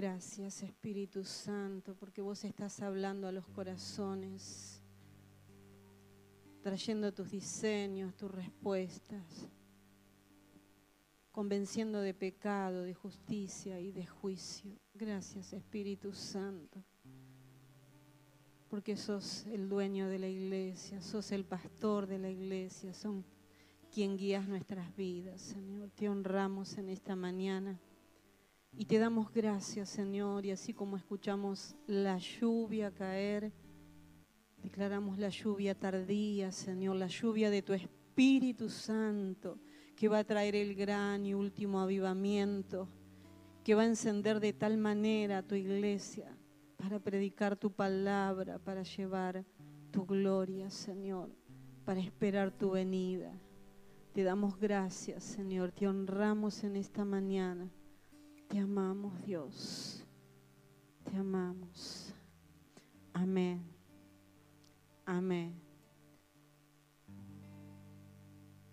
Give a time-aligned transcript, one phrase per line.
[0.00, 4.80] Gracias Espíritu Santo, porque vos estás hablando a los corazones,
[6.62, 9.48] trayendo tus diseños, tus respuestas,
[11.32, 14.78] convenciendo de pecado, de justicia y de juicio.
[14.94, 16.84] Gracias Espíritu Santo,
[18.68, 23.24] porque sos el dueño de la iglesia, sos el pastor de la iglesia, son
[23.92, 25.90] quien guías nuestras vidas, Señor.
[25.90, 27.80] Te honramos en esta mañana.
[28.72, 33.52] Y te damos gracias, Señor, y así como escuchamos la lluvia caer,
[34.62, 39.58] declaramos la lluvia tardía, Señor, la lluvia de tu Espíritu Santo,
[39.96, 42.88] que va a traer el gran y último avivamiento,
[43.64, 46.37] que va a encender de tal manera tu iglesia
[46.78, 49.44] para predicar tu palabra, para llevar
[49.90, 51.28] tu gloria, Señor,
[51.84, 53.32] para esperar tu venida.
[54.14, 57.68] Te damos gracias, Señor, te honramos en esta mañana.
[58.48, 60.02] Te amamos, Dios.
[61.04, 62.14] Te amamos.
[63.12, 63.62] Amén.
[65.04, 65.60] Amén.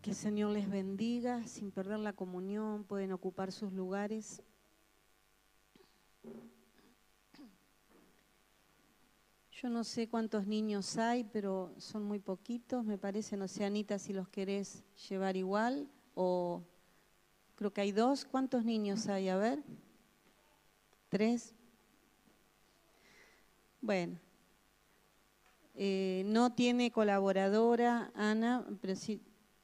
[0.02, 2.84] Que el Señor les bendiga sin perder la comunión.
[2.84, 4.44] Pueden ocupar sus lugares.
[9.66, 13.36] Yo no sé cuántos niños hay, pero son muy poquitos, me parece.
[13.36, 16.62] No sé, Anita, si los querés llevar igual o
[17.56, 18.26] Creo que hay dos.
[18.26, 19.28] ¿Cuántos niños hay?
[19.28, 19.64] A ver.
[21.10, 21.56] ¿Tres?
[23.82, 24.20] Bueno.
[25.74, 29.20] Eh, no tiene colaboradora, Ana, pero sí.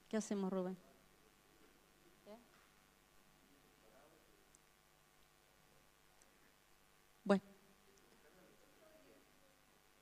[0.09, 0.75] ¿Qué hacemos, Rubén?
[7.23, 7.44] Bueno.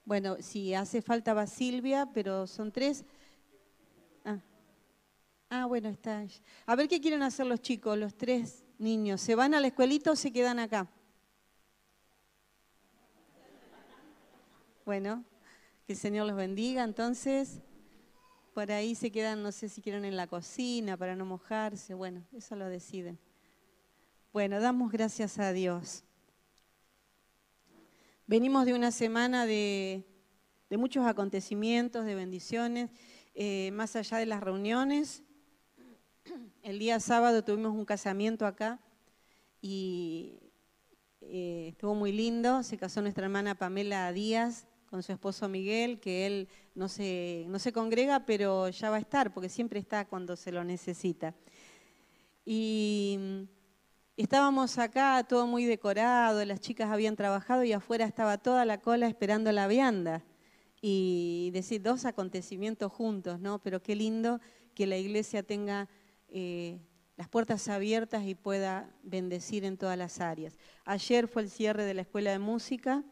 [0.09, 3.05] Bueno, si hace falta va Silvia, pero son tres.
[5.51, 6.25] Ah, bueno, está.
[6.65, 9.21] A ver qué quieren hacer los chicos, los tres niños.
[9.21, 10.89] ¿Se van a la escuelita o se quedan acá?
[14.83, 15.23] Bueno,
[15.85, 16.83] que el Señor los bendiga.
[16.83, 17.61] Entonces,
[18.55, 21.93] por ahí se quedan, no sé si quieren en la cocina para no mojarse.
[21.93, 23.19] Bueno, eso lo deciden.
[24.33, 26.03] Bueno, damos gracias a Dios.
[28.29, 30.05] Venimos de una semana de,
[30.69, 32.91] muchos acontecimientos, de bendiciones,
[33.33, 35.23] eh, más allá de las reuniones.
[36.61, 38.79] El día sábado tuvimos un casamiento acá
[39.63, 40.37] y
[41.21, 42.61] eh, estuvo muy lindo.
[42.61, 47.57] Se casó nuestra hermana Pamela Díaz con su esposo Miguel, que él no se, no
[47.57, 51.33] se congrega, pero ya va a estar, porque siempre está cuando se lo necesita.
[52.45, 53.47] Y
[54.23, 59.07] estábamos acá, todo muy decorado, las chicas habían trabajado y afuera estaba toda la cola
[59.07, 60.23] esperando la vianda.
[60.81, 63.59] Y decir, dos acontecimientos juntos, ¿no?
[63.59, 64.39] Pero qué lindo
[64.75, 65.87] que la iglesia tenga
[66.29, 66.79] eh,
[67.15, 70.57] las puertas abiertas y pueda bendecir en todas las áreas.
[70.83, 73.03] Ayer fue el cierre de la Escuela de Música,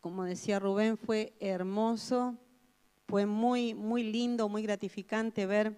[0.00, 2.36] como decía Rubén, fue hermoso,
[3.08, 5.76] fue muy, muy lindo, muy gratificante ver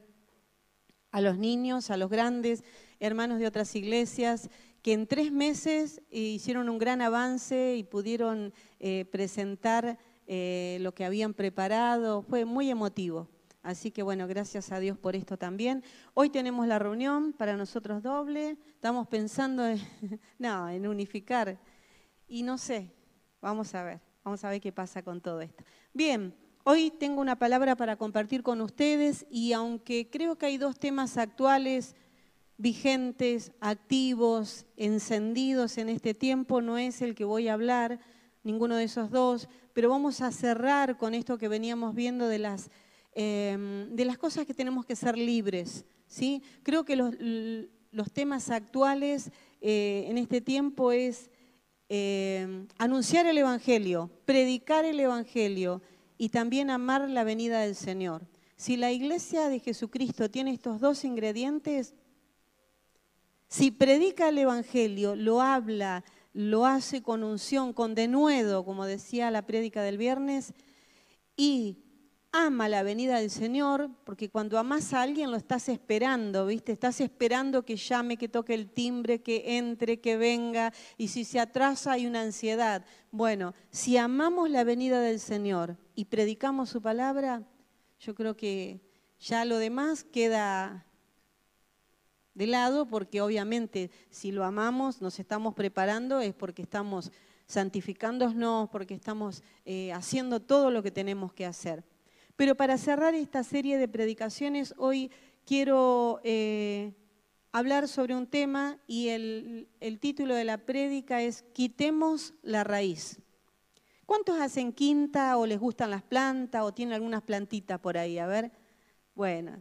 [1.10, 2.62] a los niños, a los grandes,
[3.00, 4.50] hermanos de otras iglesias,
[4.82, 11.04] que en tres meses hicieron un gran avance y pudieron eh, presentar eh, lo que
[11.04, 12.22] habían preparado.
[12.22, 13.28] Fue muy emotivo.
[13.62, 15.82] Así que bueno, gracias a Dios por esto también.
[16.14, 18.56] Hoy tenemos la reunión para nosotros doble.
[18.75, 21.59] Estamos pensando en, unificar.
[22.28, 22.92] Y no sé,
[23.41, 25.65] vamos a ver, vamos a ver qué pasa con todo esto.
[25.92, 30.78] Bien, hoy tengo una palabra para compartir con ustedes y aunque creo que hay dos
[30.78, 31.97] temas actuales,
[32.58, 38.00] vigentes, activos, encendidos en este tiempo, no es el que voy a hablar,
[38.42, 42.71] ninguno de esos dos, pero vamos a cerrar con esto que veníamos viendo de las
[43.21, 45.84] Em, de las cosas que tenemos que ser libres.
[46.06, 46.41] ¿sí?
[46.62, 51.28] Creo que los, temas actuales eh, en este tiempo es
[51.88, 55.83] em, anunciar el Evangelio, predicar el Evangelio
[56.16, 58.24] y también amar la venida del Señor.
[58.54, 61.94] Si la iglesia de Jesucristo tiene estos dos ingredientes,
[63.48, 69.47] si predica el Evangelio, lo habla, lo hace con unción, con denuedo, como decía la
[69.47, 70.53] prédica del viernes,
[71.36, 71.78] y
[72.30, 76.72] ama la venida del Señor, porque cuando amas a alguien lo estás esperando, ¿viste?
[76.72, 81.41] Estás esperando que llame, que toque el timbre, que entre, que venga, y si se
[81.41, 82.84] atrasa hay una ansiedad.
[83.10, 87.42] Bueno, si amamos la venida del Señor y predicamos su palabra,
[87.98, 88.80] yo creo que
[89.18, 90.84] ya lo demás queda
[92.38, 97.10] de lado, porque obviamente si lo amamos, nos estamos preparando, es porque estamos
[97.46, 101.82] santificándonos, porque estamos eh, haciendo todo lo que tenemos que hacer.
[102.36, 105.10] Pero para cerrar esta serie de predicaciones, hoy
[105.44, 106.92] quiero eh,
[107.50, 113.18] hablar sobre un tema y el, título de la prédica es Quitemos la raíz.
[114.06, 118.16] ¿Cuántos hacen quinta o les gustan las plantas o tienen algunas plantitas por ahí?
[118.20, 118.52] A ver.
[119.16, 119.60] Bueno.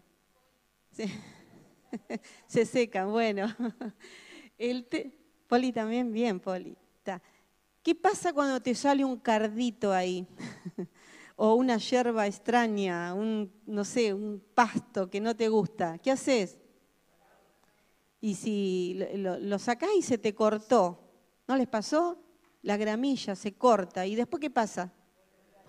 [2.48, 3.48] Se, secan, bueno.
[4.57, 4.88] El
[5.48, 6.75] Poli también, bien, Poli.
[7.84, 10.28] ¿Qué pasa cuando te sale un cardito ahí?
[11.36, 15.98] o una yerba extraña, un, no sé, un pasto que no te gusta.
[16.00, 16.57] ¿Qué haces?
[18.19, 21.00] Y si lo, lo sacás y se te cortó,
[21.48, 22.18] ¿no les pasó?
[22.68, 24.92] la gramilla se corta y después ¿qué pasa?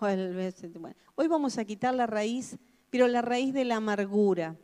[0.00, 2.58] hoy vamos a quitar la raíz,
[2.90, 4.56] pero la raíz de la amargura.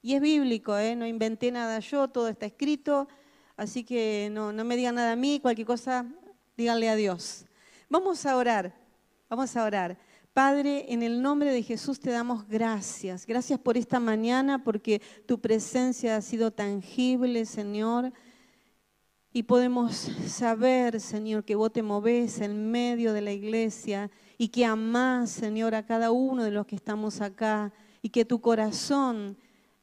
[0.00, 0.94] Y es bíblico, ¿eh?
[0.94, 3.08] no inventé nada yo, todo está escrito,
[3.56, 6.06] así que no, no me digan nada a mí, cualquier cosa,
[6.56, 7.46] díganle a Dios.
[7.88, 8.74] Vamos a orar,
[9.28, 9.98] vamos a orar.
[10.32, 13.26] Padre, en el nombre de Jesús te damos gracias.
[13.26, 18.12] Gracias por esta mañana, porque tu presencia ha sido tangible, Señor
[19.32, 19.94] y podemos
[20.26, 25.74] saber, Señor, que vos te movés en medio de la iglesia y que amás, Señor,
[25.74, 29.36] a cada uno de los que estamos acá y que tu corazón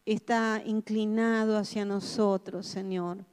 [0.05, 3.25] está inclinado hacia nosotros, Señor.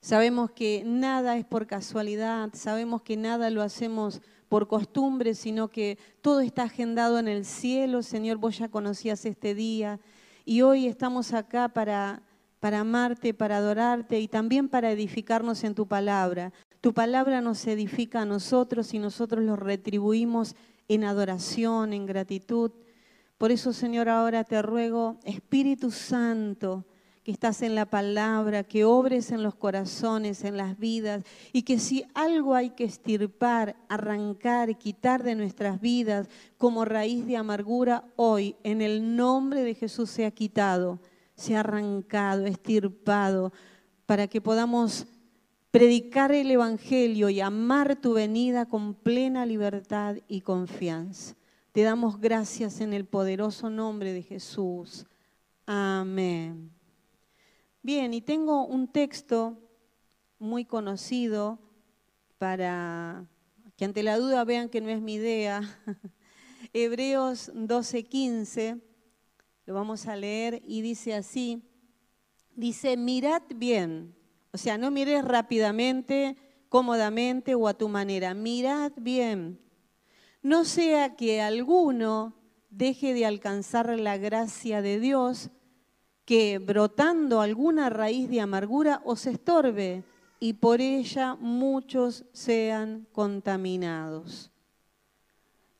[0.00, 5.98] Sabemos que nada es por casualidad, sabemos que nada lo hacemos por costumbre, sino que
[6.20, 8.02] todo está agendado en el cielo.
[8.02, 9.98] Señor, vos ya conocías este día
[10.44, 12.22] y hoy estamos acá para
[12.60, 16.52] para amarte, para adorarte y también para edificarnos en tu palabra.
[16.80, 20.56] Tu palabra nos edifica a nosotros y nosotros lo retribuimos
[20.88, 22.72] en adoración, en gratitud.
[23.38, 26.84] Por eso, Señor, ahora te ruego, Espíritu Santo,
[27.22, 31.78] que estás en la palabra, que obres en los corazones, en las vidas, y que
[31.78, 38.56] si algo hay que estirpar, arrancar, quitar de nuestras vidas como raíz de amargura, hoy,
[38.62, 41.00] en el nombre de Jesús, sea quitado
[41.54, 43.52] ha arrancado, estirpado,
[44.06, 45.06] para que podamos
[45.70, 51.34] predicar el Evangelio y amar tu venida con plena libertad y confianza.
[51.76, 55.04] Te damos gracias en el poderoso nombre de Jesús.
[55.66, 56.70] Amén.
[57.82, 59.58] Bien, y tengo un texto
[60.38, 61.58] muy conocido
[62.38, 63.26] para
[63.76, 65.60] que ante la duda vean que no es mi idea.
[66.72, 68.80] Hebreos 12:15
[69.66, 71.62] lo vamos a leer y dice así,
[72.54, 74.16] dice, mirad bien,
[74.50, 76.38] o sea, no mires rápidamente,
[76.70, 79.60] cómodamente o a tu manera, mirad bien,
[80.46, 82.32] no sea que alguno
[82.70, 85.50] deje de alcanzar la gracia de Dios,
[86.24, 90.04] que brotando alguna raíz de amargura os estorbe
[90.38, 94.52] y por ella muchos sean contaminados.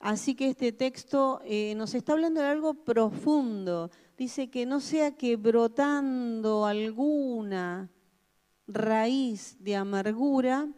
[0.00, 3.92] Así que este texto eh, nos está hablando de algo profundo.
[4.18, 7.88] Dice que no sea que brotando alguna
[8.66, 10.68] raíz de amargura,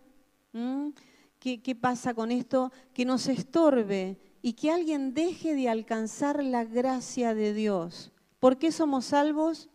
[1.39, 2.73] ¿qué, ¿qué pasa con esto?
[2.93, 8.13] Que nos estorbe y que alguien deje de alcanzar la gracia de Dios.
[8.41, 9.69] ¿Por qué somos salvos?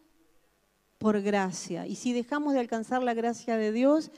[0.97, 1.85] Por gracia.
[1.87, 4.11] Y si dejamos de alcanzar la gracia de Dios,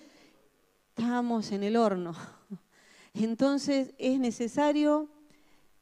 [0.90, 2.14] estamos en el horno.
[3.14, 5.10] Entonces es necesario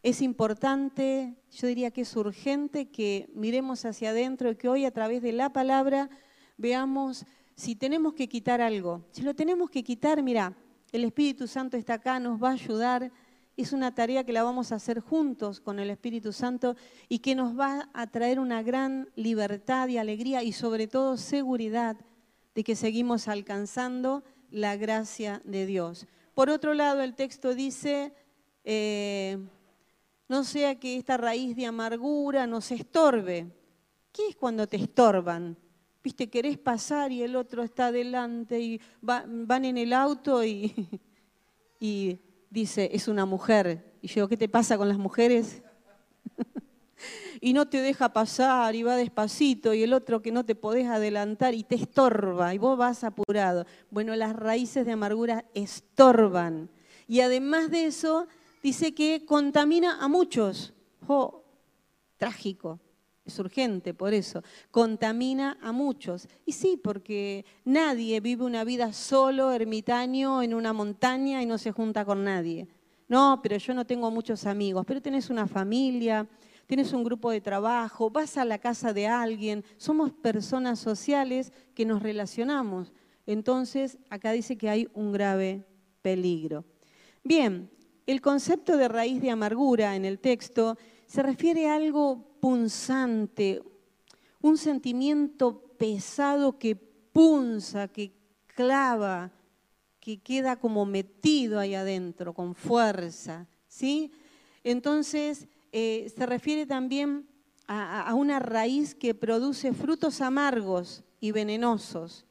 [0.03, 4.91] es importante, yo diría que es urgente que miremos hacia adentro y que hoy a
[4.91, 6.09] través de la palabra
[6.57, 9.05] veamos si tenemos que quitar algo.
[9.11, 10.57] Si lo tenemos que quitar, mira,
[10.93, 13.11] el Espíritu Santo está acá, nos va a ayudar.
[13.57, 16.75] Es una tarea que la vamos a hacer juntos con el Espíritu Santo
[17.09, 21.97] y que nos va a traer una gran libertad y alegría y sobre todo seguridad
[22.53, 26.07] de que seguimos alcanzando la gracia de Dios.
[26.35, 28.13] Por otro lado, el texto dice,
[28.63, 29.39] eh,
[30.29, 33.51] no sea que esta raíz de amargura nos estorbe.
[34.11, 35.57] ¿Qué es cuando te estorban?
[36.03, 40.73] Viste, querés pasar y el otro está adelante y van en el auto y,
[41.79, 42.19] y
[42.49, 43.93] dice, es una mujer.
[44.01, 45.63] Y yo, ¿qué te pasa con las mujeres?
[47.41, 50.87] y no te deja pasar y va despacito y el otro que no te podés
[50.87, 53.65] adelantar y te estorba y vos vas apurado.
[53.89, 56.69] Bueno, las raíces de amargura estorban.
[57.07, 58.27] Y además de eso,
[58.61, 60.73] dice que contamina a muchos.
[61.07, 61.43] ¡Oh!
[62.17, 62.79] Trágico.
[63.25, 64.43] Es urgente, por eso.
[64.69, 66.27] Contamina a muchos.
[66.45, 71.71] Y sí, porque nadie vive una vida solo, ermitaño, en una montaña y no se
[71.71, 72.67] junta con nadie.
[73.07, 76.27] No, pero yo no tengo muchos amigos, pero tenés una familia,
[76.65, 81.85] tienes un grupo de trabajo, vas a la casa de alguien, somos personas sociales que
[81.85, 82.91] nos relacionamos.
[83.25, 85.65] Entonces, acá dice que hay un grave
[86.01, 86.65] peligro.
[87.23, 87.69] Bien,
[88.05, 93.63] el concepto de raíz de amargura en el texto se refiere a algo punzante,
[94.41, 98.11] un sentimiento pesado que punza, que
[98.47, 99.31] clava,
[100.01, 103.47] que queda como metido ahí adentro, con fuerza.
[103.69, 104.11] ¿sí?
[104.61, 107.29] Entonces, eh, se refiere también
[107.65, 112.25] a, una raíz que produce frutos amargos y venenosos.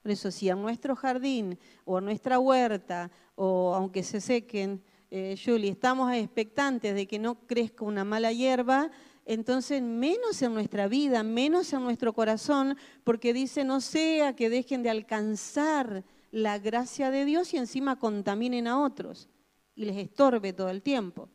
[0.00, 5.36] Por eso, si en nuestro jardín o en nuestra huerta, o aunque se sequen, eh,
[5.36, 8.90] Julie, estamos expectantes de que no crezca una mala hierba,
[9.24, 14.82] entonces menos en nuestra vida, menos en nuestro corazón, porque dice, no sea que dejen
[14.82, 19.28] de alcanzar la gracia de Dios y encima contaminen a otros
[19.74, 21.28] y les estorbe todo el tiempo.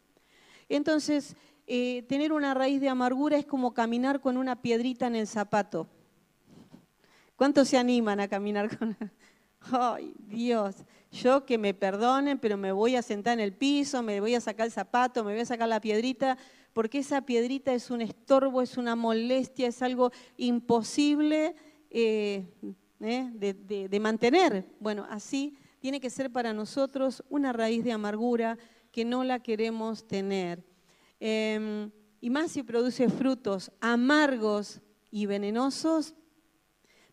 [0.68, 5.28] Entonces, eh, tener una raíz de amargura es como caminar con una piedrita en el
[5.28, 5.88] zapato.
[7.36, 8.98] ¿Cuántos se animan a caminar con...
[9.72, 10.76] Ay, Dios,
[11.12, 14.42] yo que me perdonen, pero me voy a sentar en el piso, me voy a
[14.42, 16.38] sacar el zapato, me voy a sacar la piedrita,
[16.74, 21.56] porque esa piedrita es un estorbo, es una molestia, es algo imposible
[21.90, 22.46] eh,
[23.02, 24.66] eh, de, mantener.
[24.80, 28.58] Bueno, así tiene que ser para nosotros una raíz de amargura
[28.92, 30.64] que no la queremos tener.
[31.20, 36.16] Em, y más si produce frutos amargos y venenosos.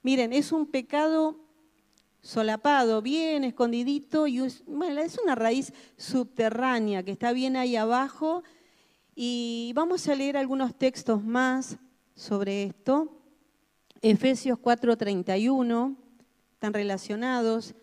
[0.03, 1.41] Miren, es un pecado
[2.21, 4.65] solapado, bien escondidito, y es,
[4.99, 8.43] es una raíz subterránea que está bien ahí abajo
[9.19, 11.79] y vamos a leer algunos textos más
[12.15, 13.11] sobre esto.
[14.03, 15.97] Efesios 4:31,
[16.53, 17.75] están relacionados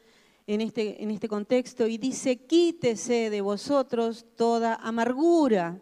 [0.45, 5.81] en este, en este contexto, y dice, quítese de vosotros toda amargura,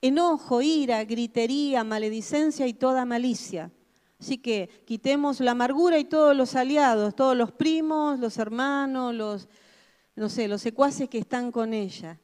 [0.00, 3.70] enojo, ira, gritería, maledicencia y toda malicia.
[4.18, 9.48] Así que quitemos la amargura y todos los aliados, todos los primos, los hermanos, los,
[10.16, 12.18] no sé, los secuaces que están con ella.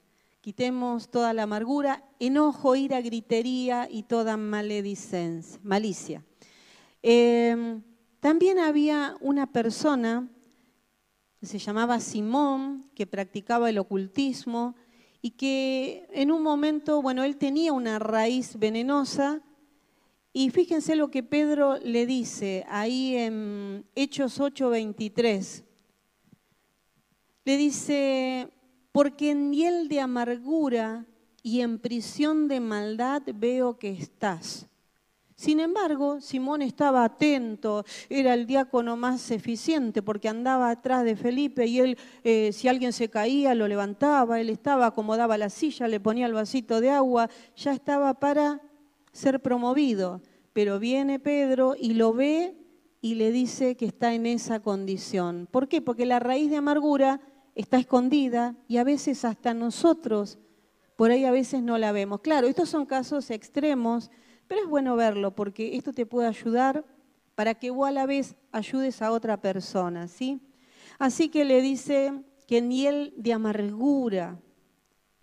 [0.45, 6.23] Quitemos toda la amargura, enojo, ira, gritería y toda maledicencia, malicia.
[7.01, 7.81] Em,
[8.21, 10.29] también había una persona
[11.41, 14.75] se llamaba Simón, que practicaba el ocultismo
[15.23, 19.41] y que en un momento, bueno, él tenía una raíz venenosa
[20.35, 25.65] y fíjense lo que Pedro le dice ahí en Hechos 8:23.
[27.47, 28.54] Le dice,
[28.95, 31.05] porque en hiel de amargura
[31.43, 34.69] y en prisión de maldad veo que estás.
[35.35, 41.67] Sin embargo, Simón estaba atento, era el diácono más eficiente porque andaba atrás de Felipe
[41.67, 45.99] y él, eh, si alguien se caía, lo levantaba, él estaba, acomodaba la silla, le
[45.99, 48.61] ponía el vasito de agua, ya estaba para
[49.11, 50.23] ser promovido.
[50.53, 52.57] Pero viene Pedro y lo ve
[53.01, 55.49] y le dice que está en esa condición.
[55.51, 55.83] ¿Por qué?
[55.83, 57.21] Porque la raíz de amargura
[57.55, 60.39] está escondida y a veces hasta nosotros,
[60.97, 62.21] por ahí a veces no la vemos.
[62.21, 64.11] Claro, estos son casos extremos,
[64.47, 66.85] pero es bueno verlo porque esto te puede ayudar
[67.35, 70.41] para que vos a la vez ayudes a otra persona, ¿sí?
[70.99, 72.13] Así que le dice
[72.47, 74.39] que en hiel de amargura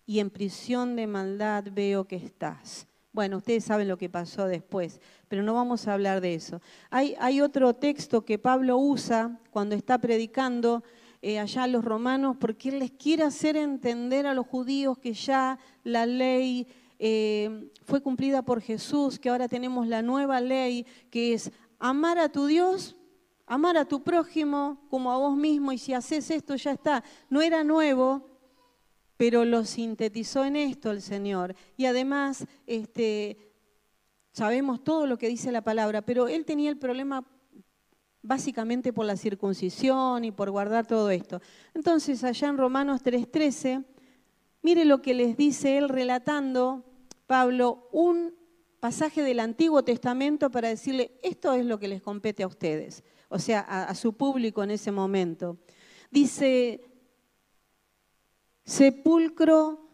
[0.04, 2.86] y en prisión de maldad veo que estás.
[3.12, 6.60] Bueno, ustedes saben lo que pasó después, pero no vamos a hablar de eso.
[6.90, 10.82] Hay, hay otro texto que Pablo usa cuando está predicando
[11.24, 15.14] eh, allá a los romanos, porque él les quiere hacer entender a los judíos que
[15.14, 16.66] ya la ley
[16.98, 22.28] eh, fue cumplida por Jesús, que ahora tenemos la nueva ley, que es amar a
[22.28, 22.96] tu Dios,
[23.46, 27.04] amar a tu prójimo como a vos mismo, y si haces esto ya está.
[27.30, 28.28] No era nuevo,
[29.16, 31.54] pero lo sintetizó en esto el Señor.
[31.76, 33.52] Y además, este,
[34.32, 37.24] sabemos todo lo que dice la palabra, pero él tenía el problema
[38.22, 41.40] básicamente por la circuncisión y por guardar todo esto.
[41.74, 43.84] Entonces, allá en Romanos 3:13,
[44.62, 46.84] mire lo que les dice él relatando,
[47.26, 48.34] Pablo, un
[48.80, 53.38] pasaje del Antiguo Testamento para decirle, esto es lo que les compete a ustedes, o
[53.38, 55.58] sea, a, su público en ese momento.
[56.10, 56.80] Dice,
[58.64, 59.88] sepulcro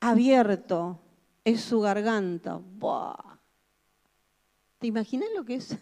[0.00, 1.00] abierto
[1.44, 2.60] es su garganta.
[4.78, 5.76] ¿Te imaginas lo que es?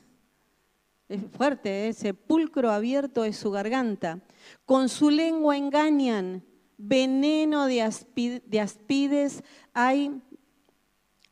[1.08, 1.92] Es fuerte, ¿eh?
[1.92, 4.20] sepulcro abierto es su garganta.
[4.64, 6.42] Con su lengua engañan,
[6.76, 10.20] veneno de, aspides hay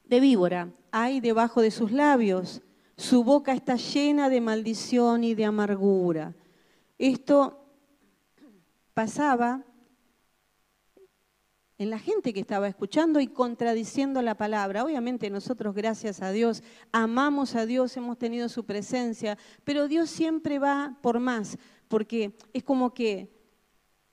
[0.04, 2.62] de víbora, hay debajo de sus labios.
[2.96, 6.34] Su boca está llena de maldición y de amargura.
[6.98, 7.66] Esto
[8.94, 9.64] pasaba
[11.78, 14.84] en la gente que estaba escuchando y contradiciendo la palabra.
[14.84, 16.62] Obviamente nosotros, gracias a Dios,
[16.92, 22.62] amamos a Dios, hemos tenido su presencia, pero Dios siempre va por más, porque es
[22.62, 23.34] como que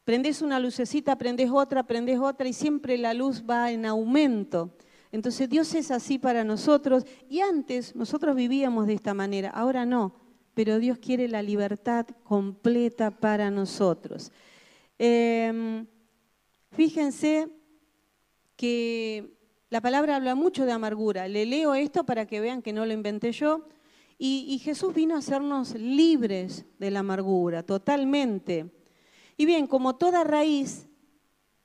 [0.03, 4.75] Prendes una lucecita, prendes otra, prendes otra y siempre la luz va en aumento.
[5.11, 10.15] Entonces Dios es así para nosotros y antes nosotros vivíamos de esta manera, ahora no,
[10.53, 14.31] pero Dios quiere la libertad completa para nosotros.
[14.97, 15.85] Em,
[16.71, 17.49] fíjense
[18.55, 19.37] que
[19.69, 21.27] la palabra habla mucho de amargura.
[21.27, 23.67] Le leo esto para que vean que no lo inventé yo.
[24.23, 28.69] Y, Jesús vino a hacernos libres de la amargura, totalmente.
[29.35, 30.87] Y bien, como toda raíz,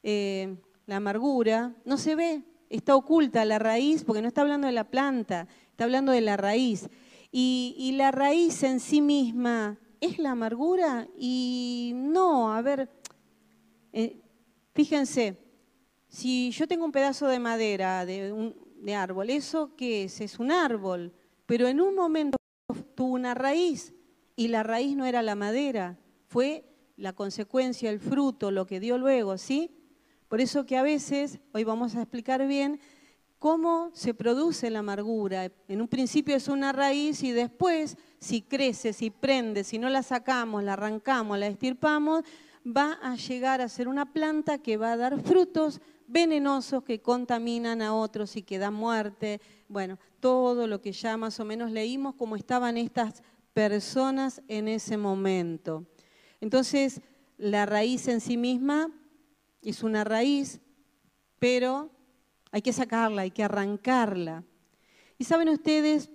[0.03, 4.73] eh, la amargura no se ve, está oculta la raíz, porque no está hablando de
[4.73, 6.89] la planta, está hablando de la raíz.
[7.31, 12.89] Y, la raíz en sí misma es la amargura y no, a ver,
[13.93, 14.19] eh,
[14.77, 15.39] fíjense,
[16.07, 20.21] si yo tengo un pedazo de madera de, un, de árbol, ¿eso qué es?
[20.21, 21.15] Es un árbol,
[21.47, 22.37] pero en un momento
[22.95, 23.95] tuvo una raíz
[24.37, 26.67] y la raíz no era la madera, fue
[26.99, 29.71] la consecuencia, el fruto, lo que dio luego, ¿sí?
[30.29, 32.79] Por eso que a veces, hoy vamos a explicar bien
[33.39, 35.51] cómo se produce la amargura.
[35.69, 40.03] En un principio es una raíz y después, si crece, si prende, si no la
[40.03, 42.25] sacamos, la arrancamos, la estirpamos,
[42.67, 47.83] va a llegar a ser una planta que va a dar frutos venenosos que contaminan
[47.83, 49.41] a otros y que dan muerte.
[49.69, 54.97] Bueno, todo lo que ya más o menos leímos, cómo estaban estas personas en ese
[54.97, 55.87] momento.
[56.41, 57.01] Entonces,
[57.39, 58.91] la raíz en sí misma
[59.63, 60.61] es una raíz,
[61.39, 61.91] pero
[62.51, 64.45] hay que sacarla, hay que arrancarla.
[65.19, 66.11] Y saben ustedes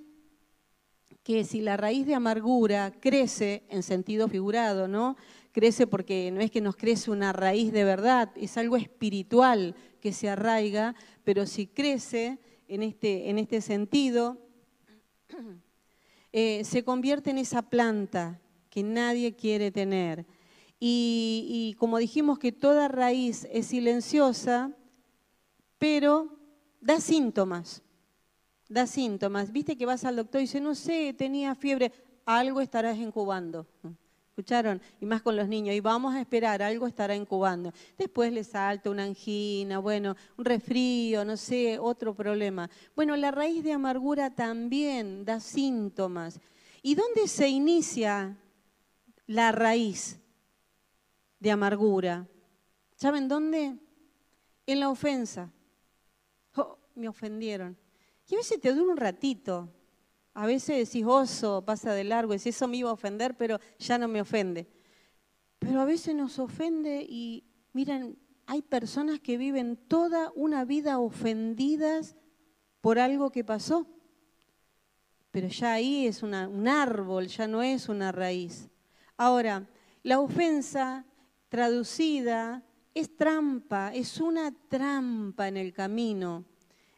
[1.24, 5.16] que si la raíz de amargura crece en sentido figurado, ¿no?
[5.52, 10.14] Crece porque no es que nos crece una raíz de verdad, es algo espiritual que
[10.14, 14.38] se arraiga, pero si crece en este, en este sentido,
[16.32, 20.26] eh, se convierte en esa planta que nadie quiere tener.
[20.84, 24.76] Y, como dijimos que toda raíz es silenciosa,
[25.78, 26.40] pero
[26.80, 27.84] da síntomas,
[28.68, 29.52] da síntomas.
[29.52, 31.92] Viste que vas al doctor y dice, no sé, tenía fiebre,
[32.26, 33.68] algo estarás incubando.
[35.00, 35.76] Y más con los niños.
[35.76, 37.74] Y vamos a esperar, algo estará incubando.
[37.98, 42.70] Después le salta una angina, bueno, un resfrío, no sé, otro problema.
[42.96, 46.40] Bueno, la raíz de amargura también da síntomas.
[46.82, 48.38] ¿Y dónde se inicia
[49.28, 50.22] la raíz?
[51.42, 52.28] de amargura.
[52.96, 53.76] ¿Saben dónde?
[54.68, 55.52] En la ofensa.
[56.56, 57.76] Oh, me ofendieron.
[58.30, 59.68] Y a veces te dura un ratito.
[60.34, 63.98] A veces decís, oso, pasa de largo, es eso me iba a ofender, pero ya
[63.98, 64.70] no me ofende.
[65.60, 72.16] Pero a veces nos ofende y miren, hay personas que viven toda una vida ofendidas
[72.80, 73.88] por algo que pasó.
[75.32, 78.70] Pero ya ahí es un árbol, ya no es una raíz.
[79.18, 79.70] Ahora,
[80.04, 81.06] la ofensa
[81.48, 82.64] traducida,
[82.94, 86.46] es trampa, es una trampa en el camino.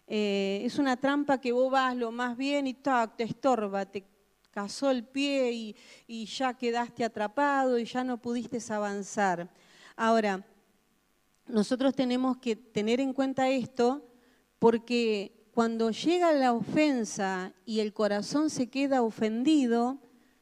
[0.07, 4.05] Eh, es una trampa que vos vas lo más bien y te estorba, te
[4.51, 5.75] casó el pie y,
[6.07, 9.49] y ya quedaste atrapado y ya no pudiste avanzar.
[9.95, 10.45] Ahora,
[11.47, 14.05] nosotros tenemos que tener en cuenta esto
[14.59, 19.99] porque cuando llega la ofensa y el corazón se queda ofendido,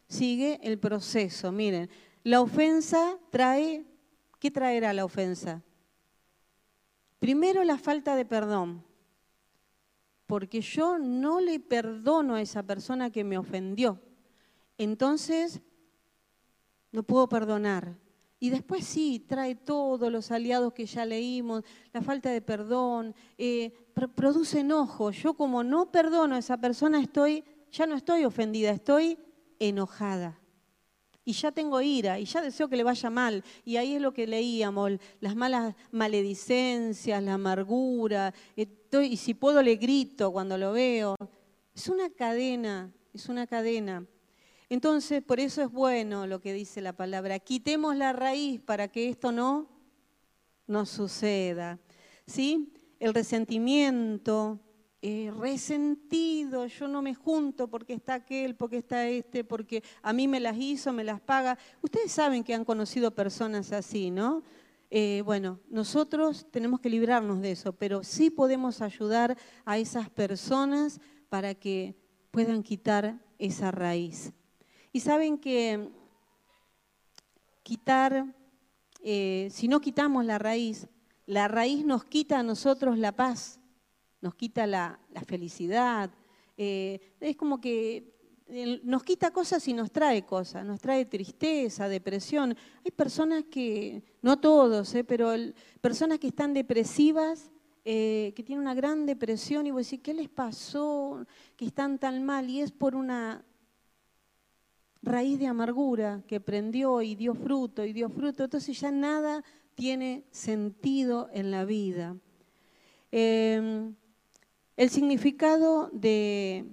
[0.07, 1.51] sigue el proceso.
[1.51, 1.89] Miren,
[2.23, 3.85] la ofensa trae
[4.41, 5.61] ¿Qué traerá la ofensa?
[7.19, 8.83] Primero la falta de perdón,
[10.31, 13.99] porque yo no le perdono a esa persona que me ofendió.
[14.77, 15.59] Entonces,
[16.93, 17.97] no puedo perdonar.
[18.39, 23.73] Y después sí, trae todos los aliados que ya leímos, la falta de perdón, eh,
[24.15, 25.11] produce enojo.
[25.11, 29.17] Yo como no perdono a esa persona, estoy, ya no estoy ofendida, estoy
[29.59, 30.40] enojada
[31.23, 33.43] y ya tengo ira y ya deseo que le vaya mal.
[33.63, 39.75] Y ahí es lo que leíamos, las malas maledicencias, la amargura, y si puedo le
[39.75, 41.15] grito cuando lo veo.
[41.73, 44.05] Es una cadena, es una cadena.
[44.69, 47.39] Entonces, por eso es bueno lo que dice la palabra.
[47.39, 49.67] Quitemos la raíz para que esto no
[50.65, 51.79] nos suceda.
[52.25, 52.73] ¿Sí?
[52.99, 54.59] El resentimiento,
[55.01, 60.39] resentido, yo no me junto porque está aquel, porque está este, porque a mí me
[60.39, 61.57] las hizo, me las paga.
[61.81, 64.43] Ustedes saben que han conocido personas así, ¿no?
[64.91, 70.99] Eh, bueno, nosotros tenemos que librarnos de eso, pero sí podemos ayudar a esas personas
[71.29, 71.95] para que
[72.29, 74.33] puedan quitar esa raíz.
[74.91, 75.89] Y saben que
[77.63, 78.35] quitar,
[79.01, 80.89] eh, si no quitamos la raíz,
[81.25, 83.60] la raíz nos quita a nosotros la paz
[84.21, 86.11] nos quita la, felicidad.
[86.57, 88.11] Eh, es como que
[88.83, 92.55] nos quita cosas y nos trae cosas, nos trae tristeza, depresión.
[92.83, 95.03] Hay personas que, no todos, ¿eh?
[95.03, 95.31] pero
[95.79, 97.49] personas que están depresivas,
[97.85, 101.25] eh, que tienen una gran depresión y vos decís, ¿qué les pasó?
[101.55, 103.43] Que están tan mal y es por una
[105.01, 109.43] raíz de amargura que prendió y dio fruto y dio fruto, entonces ya nada
[109.75, 112.17] tiene sentido en la vida.
[114.81, 116.65] El significado de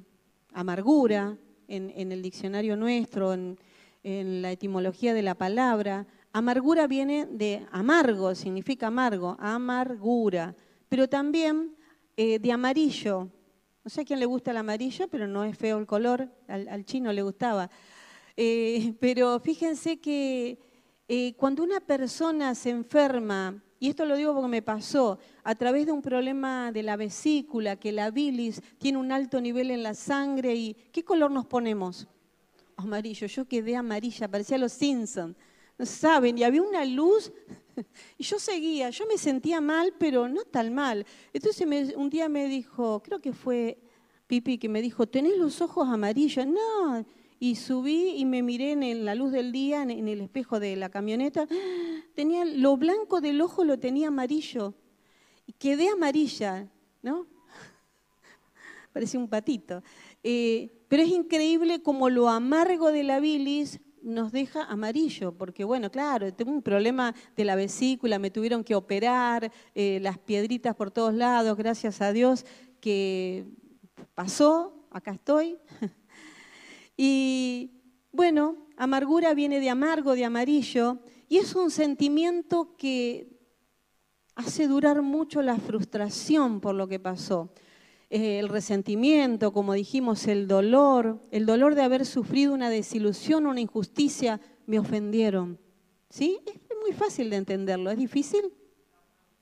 [0.54, 3.58] amargura en, el diccionario nuestro, en,
[4.02, 10.56] la etimología de la palabra, amargura viene de amargo, significa amargo, amargura,
[10.88, 11.76] pero también
[12.16, 13.28] eh, de amarillo.
[13.84, 16.86] No sé a quién le gusta el amarillo, pero no es feo el color, al,
[16.86, 17.68] chino le gustaba.
[18.38, 20.58] Eh, pero fíjense que
[21.08, 25.86] eh, cuando una persona se enferma y esto lo digo porque me pasó, a través
[25.86, 29.94] de un problema de la vesícula, que la bilis tiene un alto nivel en la
[29.94, 32.08] sangre y ¿qué color nos ponemos?
[32.76, 35.36] Amarillo, yo quedé amarilla, parecía los Simpsons.
[35.78, 37.32] No saben, y había una luz
[38.18, 41.06] y yo seguía, yo me sentía mal, pero no tan mal.
[41.32, 43.78] Entonces un día me dijo, creo que fue
[44.26, 46.46] Pipi que me dijo, ¿tenés los ojos amarillos?
[46.46, 47.04] No,
[47.40, 50.88] y subí y me miré en la luz del día, en el espejo de la
[50.88, 51.46] camioneta.
[52.14, 54.74] Tenía lo blanco del ojo lo tenía amarillo.
[55.46, 56.68] Y quedé amarilla,
[57.02, 57.26] ¿no?
[58.92, 59.82] Parecía un patito.
[60.22, 65.90] Eh, pero es increíble como lo amargo de la bilis nos deja amarillo, porque bueno,
[65.90, 70.90] claro, tengo un problema de la vesícula, me tuvieron que operar, eh, las piedritas por
[70.90, 72.46] todos lados, gracias a Dios
[72.80, 73.44] que
[74.14, 75.58] pasó, acá estoy,
[77.00, 77.70] y
[78.10, 83.38] bueno, amargura viene de amargo, de amarillo, y es un sentimiento que
[84.34, 87.52] hace durar mucho la frustración por lo que pasó.
[88.10, 93.60] Eh, el resentimiento, como dijimos, el dolor, el dolor de haber sufrido una desilusión, una
[93.60, 95.58] injusticia, me ofendieron.
[96.10, 96.40] ¿Sí?
[96.46, 97.92] Es muy fácil de entenderlo.
[97.92, 98.52] ¿Es difícil?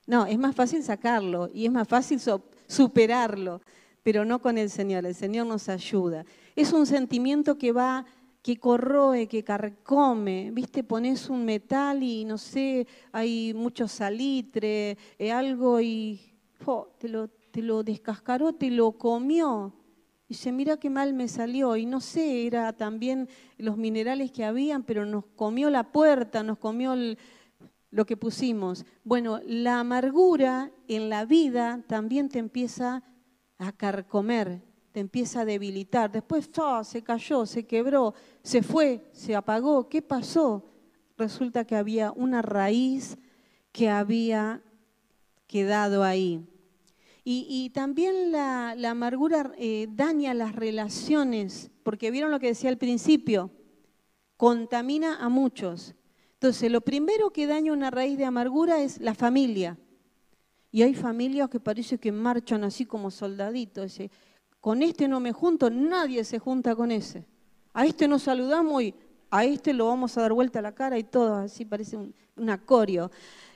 [0.05, 2.19] No, es más fácil sacarlo y es más fácil
[2.67, 3.61] superarlo
[4.07, 5.05] pero no con el Señor.
[5.05, 6.23] El Señor nos ayuda.
[6.55, 8.05] Es un sentimiento que va,
[8.41, 10.49] que corroe, que carcome.
[10.53, 16.21] Viste, pones un metal y no sé, hay mucho salitre, eh, algo y
[16.99, 19.73] te, lo, te lo descascaró, te lo comió.
[20.29, 21.75] Y dice, mira qué mal me salió.
[21.75, 26.59] Y no sé, era también los minerales que habían, pero nos comió la puerta, nos
[26.59, 26.95] comió
[27.91, 28.85] lo que pusimos.
[29.03, 33.03] Bueno, la amargura en la vida también te empieza
[33.57, 36.11] a carcomer, te empieza a debilitar.
[36.11, 36.49] Después
[36.83, 39.89] se cayó, se quebró, se fue, se apagó.
[39.89, 40.65] ¿Qué pasó?
[41.17, 43.17] Resulta que había una raíz
[43.71, 44.61] que había
[45.47, 46.45] quedado ahí.
[47.29, 53.51] Y, también la, amargura eh, daña las relaciones, porque vieron lo que decía al principio,
[54.37, 55.93] contamina a muchos.
[56.35, 59.77] Entonces, lo primero que daña una raíz de amargura es la familia.
[60.71, 63.97] Y hay familias que parece que marchan así como soldaditos.
[64.59, 67.25] con este no me junto, nadie se junta con ese.
[67.73, 68.93] A este nos saludamos y
[69.29, 72.49] a este lo vamos a dar vuelta a la cara y todo, así parece un,
[72.49, 73.11] acorio.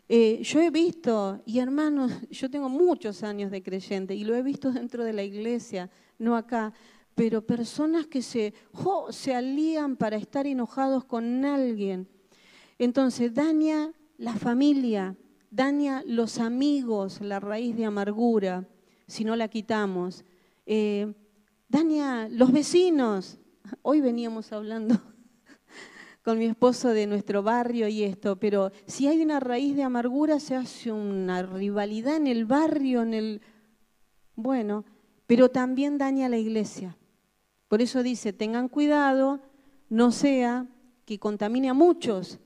[0.07, 4.43] Eh, yo he visto, y hermanos, yo tengo muchos años de creyente y lo he
[4.43, 6.73] visto dentro de la iglesia, no acá,
[7.15, 8.53] pero personas que se,
[9.09, 12.07] se alían para estar enojados con alguien.
[12.77, 15.15] Entonces daña la familia,
[15.51, 18.67] daña los amigos, la raíz de amargura,
[19.05, 20.23] si no la quitamos.
[20.65, 21.13] Eh,
[21.67, 23.37] daña los vecinos.
[23.83, 24.99] Hoy veníamos hablando
[26.23, 30.39] con mi esposo de nuestro barrio y esto, pero si hay una raíz de amargura
[30.39, 33.41] se hace una rivalidad en el barrio, en el...
[34.35, 34.85] Bueno,
[35.27, 36.97] pero también daña a la iglesia.
[37.67, 39.41] Por eso dice, tengan cuidado,
[39.89, 40.67] no sea
[41.05, 42.39] que contamine a muchos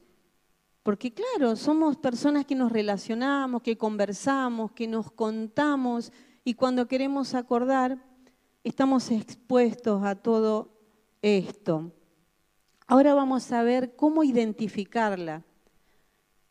[0.85, 7.33] porque claro, somos personas que nos relacionamos, que conversamos, que nos contamos y cuando queremos
[7.33, 7.97] acordar,
[8.63, 10.77] estamos expuestos a todo
[11.23, 11.91] esto.
[12.85, 15.43] Ahora vamos a ver cómo identificarla,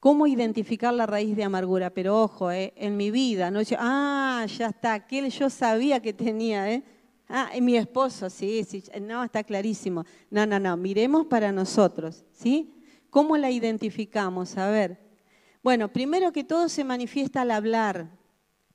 [0.01, 1.91] cómo identificar la raíz de amargura.
[1.91, 6.73] Pero ojo, eh, en mi vida, no ah, ya está, aquel yo sabía que tenía,
[6.73, 6.83] ¿eh?
[7.29, 10.05] Ah, mi esposo, sí, sí, no, está clarísimo.
[10.29, 12.74] No, no, no, miremos para nosotros, ¿sí?
[13.15, 14.59] ¿Cómo la identificamos?
[14.59, 14.99] A ver.
[15.63, 18.11] Bueno, primero que todo se manifiesta al hablar.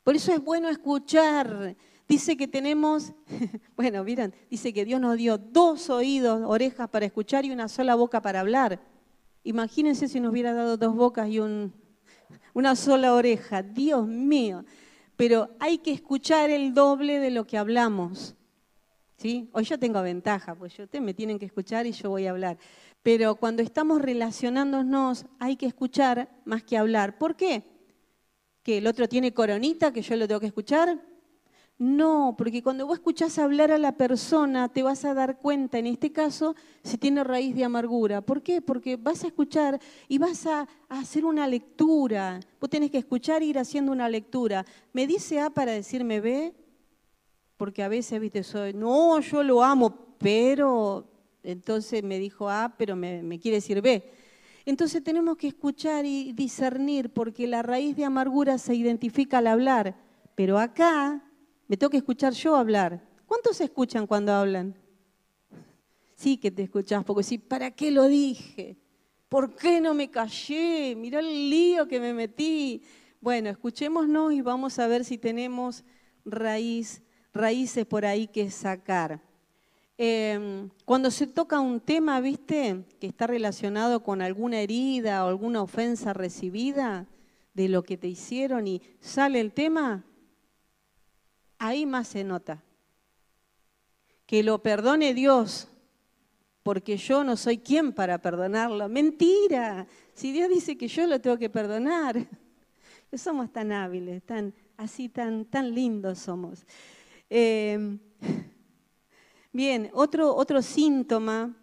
[0.01, 1.75] Por eso es bueno escuchar.
[2.07, 3.11] Dice que tenemos,
[3.75, 7.95] bueno, miren, dice que Dios nos dio dos oídos, orejas para escuchar y una sola
[7.95, 8.79] boca para hablar.
[9.43, 11.41] Imagínense si nos hubiera dado dos bocas y
[12.53, 13.61] una sola oreja.
[13.61, 14.63] Dios mío.
[15.17, 18.37] Pero hay que escuchar el doble de lo que hablamos.
[19.17, 19.49] ¿Sí?
[19.51, 22.57] Hoy yo tengo ventaja, pues ustedes me tienen que escuchar y yo voy a hablar.
[23.03, 27.17] Pero cuando estamos relacionándonos hay que escuchar más que hablar.
[27.17, 27.63] ¿Por qué?
[28.63, 30.99] ¿Que el otro tiene coronita que yo lo tengo que escuchar?
[31.79, 35.87] No, porque cuando vos escuchás hablar a la persona te vas a dar cuenta, en
[35.87, 38.19] este caso, si tiene raíz de amargura.
[38.19, 38.61] ¿Por qué?
[38.61, 42.41] Porque vas a escuchar y vas a, hacer una lectura.
[42.59, 44.65] Vos tenés que escuchar e ir haciendo una lectura.
[44.91, 46.53] ¿Me dice A para decirme B?
[47.55, 51.08] Porque a veces, viste, soy, no, yo lo amo, pero
[51.43, 54.11] entonces me dijo A, pero me, quiere decir B.
[54.65, 59.95] Entonces tenemos que escuchar y discernir, porque la raíz de amargura se identifica al hablar.
[60.35, 61.23] Pero acá
[61.67, 63.07] me tengo que escuchar yo hablar.
[63.25, 64.75] ¿Cuántos escuchan cuando hablan?
[66.15, 68.77] Sí que te escuchás, porque sí, ¿para qué lo dije?
[69.29, 70.95] ¿Por qué no me callé?
[70.95, 72.81] Mirá el lío que me metí.
[73.21, 75.83] Bueno, escuchémonos y vamos a ver si tenemos
[76.25, 79.21] raíz, raíces por ahí que sacar.
[80.01, 85.61] Em, cuando se toca un tema, viste, que está relacionado con alguna herida o alguna
[85.61, 87.05] ofensa recibida
[87.53, 90.05] de lo que te hicieron y sale el tema,
[91.57, 92.63] ahí más se nota.
[94.25, 95.67] Que lo perdone Dios,
[96.63, 98.87] porque yo no soy quien para perdonarlo.
[98.87, 99.85] Mentira.
[100.13, 102.25] Si Dios dice que yo lo tengo que perdonar.
[103.13, 106.65] Somos tan hábiles, tan así, tan, tan lindos somos.
[107.29, 107.99] Em,
[109.51, 111.55] bien, otro, otro síntoma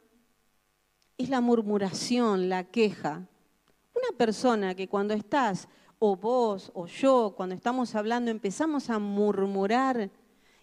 [1.19, 3.29] es la murmuración, la queja.
[3.95, 5.69] Una persona que cuando estás
[5.99, 10.11] o vos o yo, cuando estamos hablando, empezamos a murmurar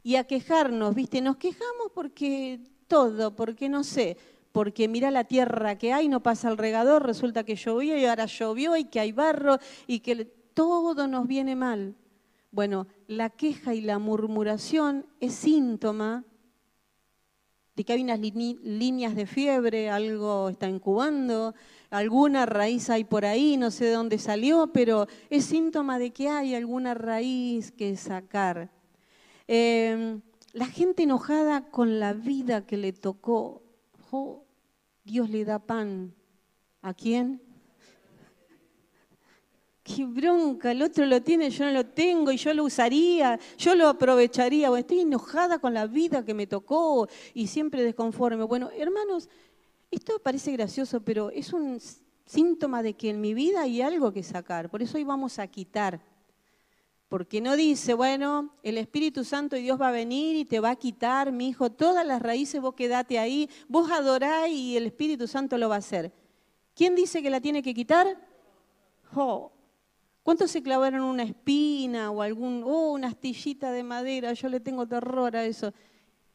[0.04, 1.22] y a quejarnos, ¿viste?
[1.22, 4.18] Nos quejamos porque todo, porque no sé,
[4.52, 8.26] porque mira la tierra que hay, no pasa el regador, resulta que llovió y ahora
[8.26, 9.58] llovió y que hay barro
[9.88, 11.96] y que todo nos viene mal.
[12.52, 16.24] Bueno, la queja y la murmuración es síntoma
[17.76, 21.56] de que hay unas líneas de fiebre, algo está incubando,
[21.90, 26.30] alguna raíz hay por ahí, no sé de dónde salió, pero es síntoma de que
[26.30, 28.70] hay alguna raíz que sacar.
[29.48, 30.22] Em,
[30.54, 33.64] la gente enojada con la vida que le tocó,
[35.04, 36.14] Dios le da pan.
[36.82, 37.42] ¿A quién?
[39.84, 43.76] Qué bronca, el otro lo tiene, yo no lo tengo y yo lo usaría, yo
[43.76, 48.46] lo aprovecharía, o estoy enojada con la vida que me tocó y siempre desconforme.
[48.46, 49.30] Bueno, hermanos,
[49.92, 51.80] esto parece gracioso, pero es un
[52.26, 54.70] síntoma de que en mi vida hay algo que sacar.
[54.70, 56.02] Por eso hoy vamos a quitar.
[57.10, 60.72] Porque no dice, bueno, el Espíritu Santo y Dios va a venir y te va
[60.72, 65.28] a quitar, mi hijo, todas las raíces, vos quedate ahí, vos adorá y el Espíritu
[65.28, 66.12] Santo lo va a hacer.
[66.74, 68.18] ¿Quién dice que la tiene que quitar?
[70.24, 74.32] ¿Cuántos se clavaron una espina o algún, oh, una astillita de madera?
[74.32, 75.74] Yo le tengo terror a eso.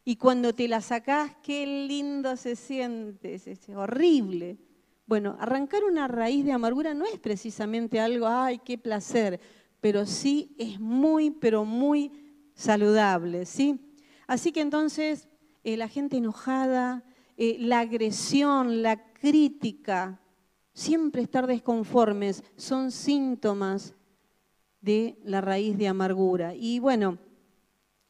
[0.04, 4.58] Y cuando te la sacás, qué lindo se siente, es, horrible.
[5.06, 9.40] Bueno, arrancar una raíz de amargura no es precisamente algo, ay, qué placer,
[9.80, 12.12] pero sí es muy, pero muy
[12.54, 13.80] saludable, ¿sí?
[14.26, 15.28] Así que entonces
[15.64, 17.04] eh, la gente enojada,
[17.38, 20.20] eh, la agresión, la crítica,
[20.78, 23.94] siempre estar desconformes, son síntomas
[24.80, 26.54] de la raíz de amargura.
[26.54, 27.18] Y bueno,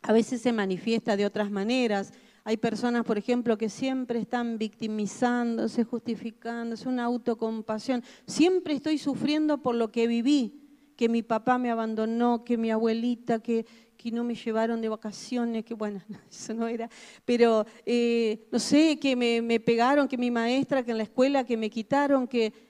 [0.02, 2.12] a veces se manifiesta de otras maneras.
[2.44, 8.04] Hay personas, por ejemplo, que siempre están victimizándose, justificándose, una autocompasión.
[8.26, 13.38] Siempre estoy sufriendo por lo que viví, que mi papá me abandonó, que mi abuelita,
[13.38, 13.64] que,
[13.98, 16.88] que no me llevaron de vacaciones, que bueno, eso no era,
[17.24, 21.56] pero eh, no sé, que me, pegaron, que mi maestra, que en la escuela, que
[21.58, 22.66] me quitaron, que...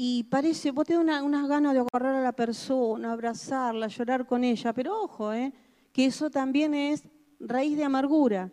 [0.00, 4.44] Y parece, vos te das unas ganas de agarrar a la persona, abrazarla, llorar con
[4.44, 5.52] ella, pero ojo, ¿eh?
[5.92, 7.02] que eso también es
[7.40, 8.52] raíz de amargura,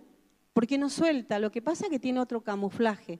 [0.54, 1.38] porque no suelta.
[1.38, 3.20] Lo que pasa es que tiene otro camuflaje.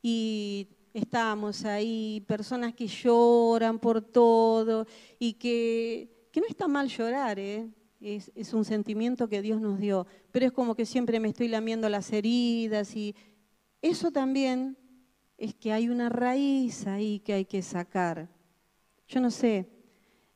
[0.00, 4.86] Y estamos ahí, personas que lloran por todo
[5.18, 7.68] y que, que no está mal llorar, ¿eh?
[8.00, 11.88] Es, un sentimiento que Dios nos dio, pero es como que siempre me estoy lamiendo
[11.88, 13.14] las heridas y
[13.82, 14.76] eso también
[15.36, 18.28] es que hay una raíz ahí que hay que sacar.
[19.08, 19.68] Yo no sé,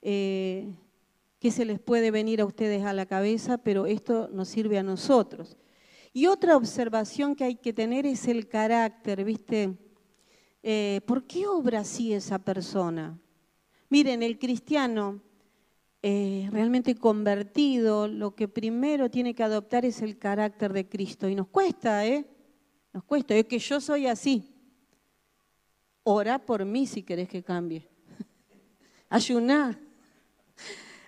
[0.01, 0.73] eh,
[1.39, 4.83] qué se les puede venir a ustedes a la cabeza, pero esto nos sirve a
[4.83, 5.57] nosotros.
[6.13, 9.77] Y otra observación que hay que tener es el carácter, ¿viste?
[10.63, 13.19] Eh, ¿Por qué obra así esa persona?
[13.89, 15.21] Miren, el cristiano
[16.05, 21.29] eh, realmente convertido, lo que primero tiene que adoptar es el carácter de Cristo.
[21.29, 22.27] Y nos cuesta, ¿eh?
[22.93, 24.53] Nos cuesta, es que yo soy así.
[26.03, 27.89] Ora por mí si querés que cambie.
[29.09, 29.79] Ayuná.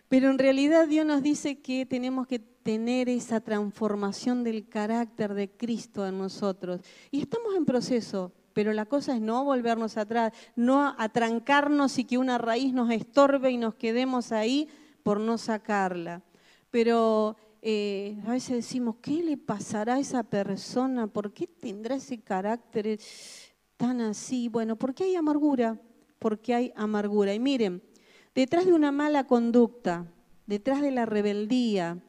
[0.08, 5.50] Pero en realidad Dios nos dice que tenemos que tener esa transformación del carácter de
[5.50, 6.82] Cristo en nosotros.
[7.10, 12.16] Y estamos en proceso, pero la cosa es no volvernos atrás, no atrancarnos y que
[12.16, 14.68] una raíz nos estorbe y nos quedemos ahí
[15.04, 16.24] por no sacarla.
[16.72, 21.06] Pero eh, a veces decimos, ¿qué le pasará a esa persona?
[21.06, 22.98] ¿Por qué tendrá ese carácter
[23.76, 24.48] tan así?
[24.48, 25.80] Bueno, porque hay amargura,
[26.18, 27.32] porque hay amargura.
[27.32, 27.80] Y miren,
[28.34, 30.10] detrás de una mala conducta,
[30.46, 32.02] detrás de la rebeldía,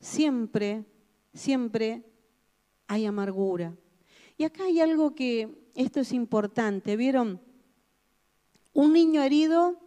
[0.00, 0.86] siempre,
[1.34, 2.04] siempre
[2.86, 3.76] hay amargura.
[4.36, 7.40] Y acá hay algo que, esto es importante, ¿vieron?
[8.72, 9.80] Un niño herido,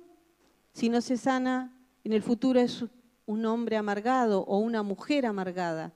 [0.73, 1.76] si no se sana,
[2.07, 2.85] en el futuro es
[3.25, 5.93] un hombre amargado o una mujer amargada,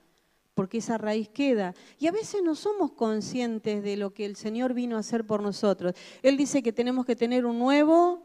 [0.54, 1.74] porque esa raíz queda.
[2.00, 5.42] Y a veces no somos conscientes de lo que el Señor vino a hacer por
[5.42, 5.94] nosotros.
[6.22, 8.24] Él dice que tenemos que tener un nuevo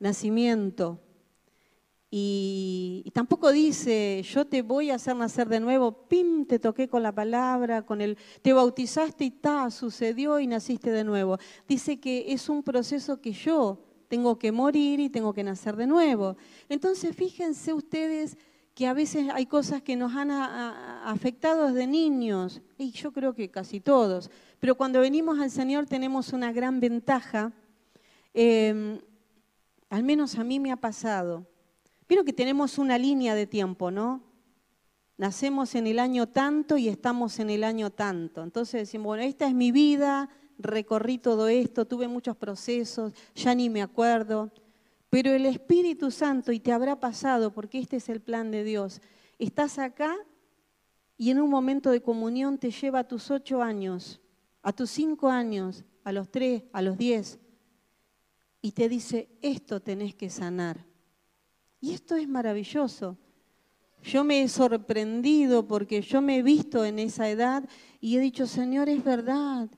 [0.00, 0.98] nacimiento.
[2.10, 7.04] Y, tampoco dice, yo te voy a hacer nacer de nuevo, pim, te toqué con
[7.04, 11.38] la palabra, con el, te bautizaste y ta, sucedió y naciste de nuevo.
[11.68, 15.86] Dice que es un proceso que yo tengo que morir y tengo que nacer de
[15.86, 16.36] nuevo.
[16.68, 18.36] Entonces, fíjense ustedes
[18.74, 23.50] que a veces hay cosas que nos han afectado desde niños, y yo creo que
[23.50, 27.52] casi todos, pero cuando venimos al Señor tenemos una gran ventaja,
[28.32, 28.98] em,
[29.90, 31.46] al menos a mí me ha pasado
[32.08, 34.22] Vieron que tenemos una línea de tiempo, ¿no?
[35.16, 38.42] Nacemos en el año tanto y estamos en el año tanto.
[38.42, 43.70] Entonces decimos, bueno, esta es mi vida, recorrí todo esto, tuve muchos procesos, ya ni
[43.70, 44.50] me acuerdo.
[45.10, 49.00] Pero el Espíritu Santo, y te habrá pasado, porque este es el plan de Dios,
[49.38, 50.16] estás acá
[51.16, 54.20] y en un momento de comunión te lleva a tus ocho años,
[54.62, 57.38] a tus cinco años, a los tres, a los diez,
[58.60, 60.84] y te dice, esto tenés que sanar.
[61.80, 63.18] Y esto es maravilloso.
[64.02, 67.68] Yo me he sorprendido porque yo me he visto en esa edad
[68.00, 69.68] y he dicho, Señor, es verdad.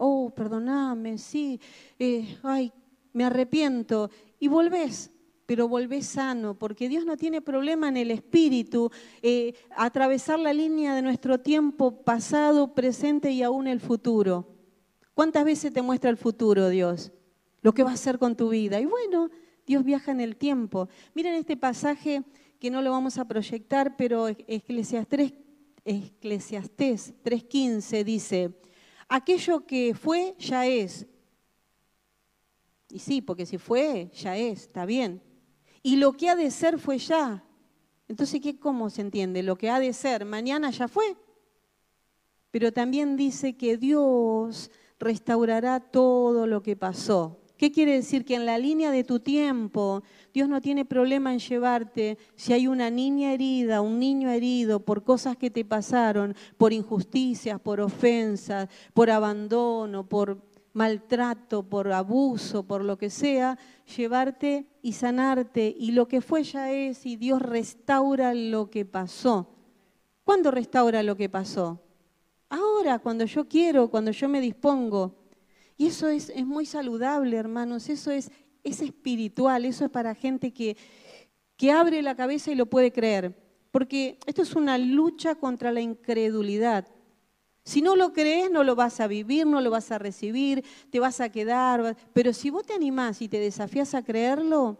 [0.00, 1.60] Oh, perdóname, sí.
[1.98, 2.72] Eh, ay,
[3.12, 4.12] me arrepiento.
[4.38, 5.10] Y volvés,
[5.44, 10.94] pero volvés sano, porque Dios no tiene problema en el espíritu, eh, atravesar la línea
[10.94, 14.46] de nuestro tiempo pasado, presente y aún el futuro.
[15.14, 17.10] ¿Cuántas veces te muestra el futuro, Dios?
[17.60, 18.78] Lo que va a hacer con tu vida.
[18.78, 19.30] Y bueno,
[19.66, 20.88] Dios viaja en el tiempo.
[21.12, 22.22] Miren este pasaje
[22.60, 25.32] que no lo vamos a proyectar, pero Eclesiastés
[25.84, 28.54] 3.15 dice,
[29.08, 31.06] aquello que fue ya es.
[32.90, 35.22] Y sí, porque si fue, ya es, está bien.
[35.82, 37.44] Y lo que ha de ser fue ya.
[38.08, 39.42] Entonces, ¿qué, ¿cómo se entiende?
[39.42, 41.16] Lo que ha de ser, mañana ya fue.
[42.50, 47.40] Pero también dice que Dios restaurará todo lo que pasó.
[47.58, 48.24] ¿Qué quiere decir?
[48.24, 52.68] Que en la línea de tu tiempo, Dios no tiene problema en llevarte si hay
[52.68, 58.68] una niña herida, un niño herido por cosas que te pasaron, por injusticias, por ofensas,
[58.94, 60.40] por abandono, por
[60.72, 63.58] maltrato, por abuso, por lo que sea,
[63.96, 65.74] llevarte y sanarte.
[65.76, 69.48] Y lo que fue ya es, y Dios restaura lo que pasó.
[70.22, 71.80] ¿Cuándo restaura lo que pasó?
[72.50, 75.16] Ahora, cuando yo quiero, cuando yo me dispongo.
[75.78, 78.32] Y eso es, muy saludable, hermanos, eso es,
[78.64, 80.76] es espiritual, eso es para gente que,
[81.56, 83.32] que abre la cabeza y lo puede creer.
[83.70, 86.88] Porque esto es una lucha contra la incredulidad.
[87.62, 90.98] Si no lo crees, no lo vas a vivir, no lo vas a recibir, te
[90.98, 91.96] vas a quedar.
[92.12, 94.78] Pero si vos te animás y te desafías a creerlo,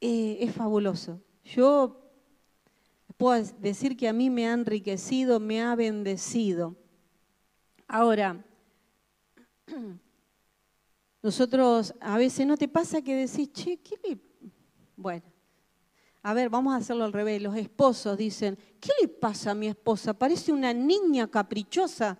[0.00, 1.20] eh, es fabuloso.
[1.42, 2.08] Yo
[3.16, 6.76] puedo decir que a mí me ha enriquecido, me ha bendecido.
[7.88, 8.44] Ahora,
[11.22, 14.18] nosotros a veces no te pasa que decís, che, ¿qué le...
[14.96, 15.24] Bueno,
[16.22, 17.42] a ver, vamos a hacerlo al revés.
[17.42, 20.14] Los esposos dicen, ¿qué le pasa a mi esposa?
[20.14, 22.18] Parece una niña caprichosa.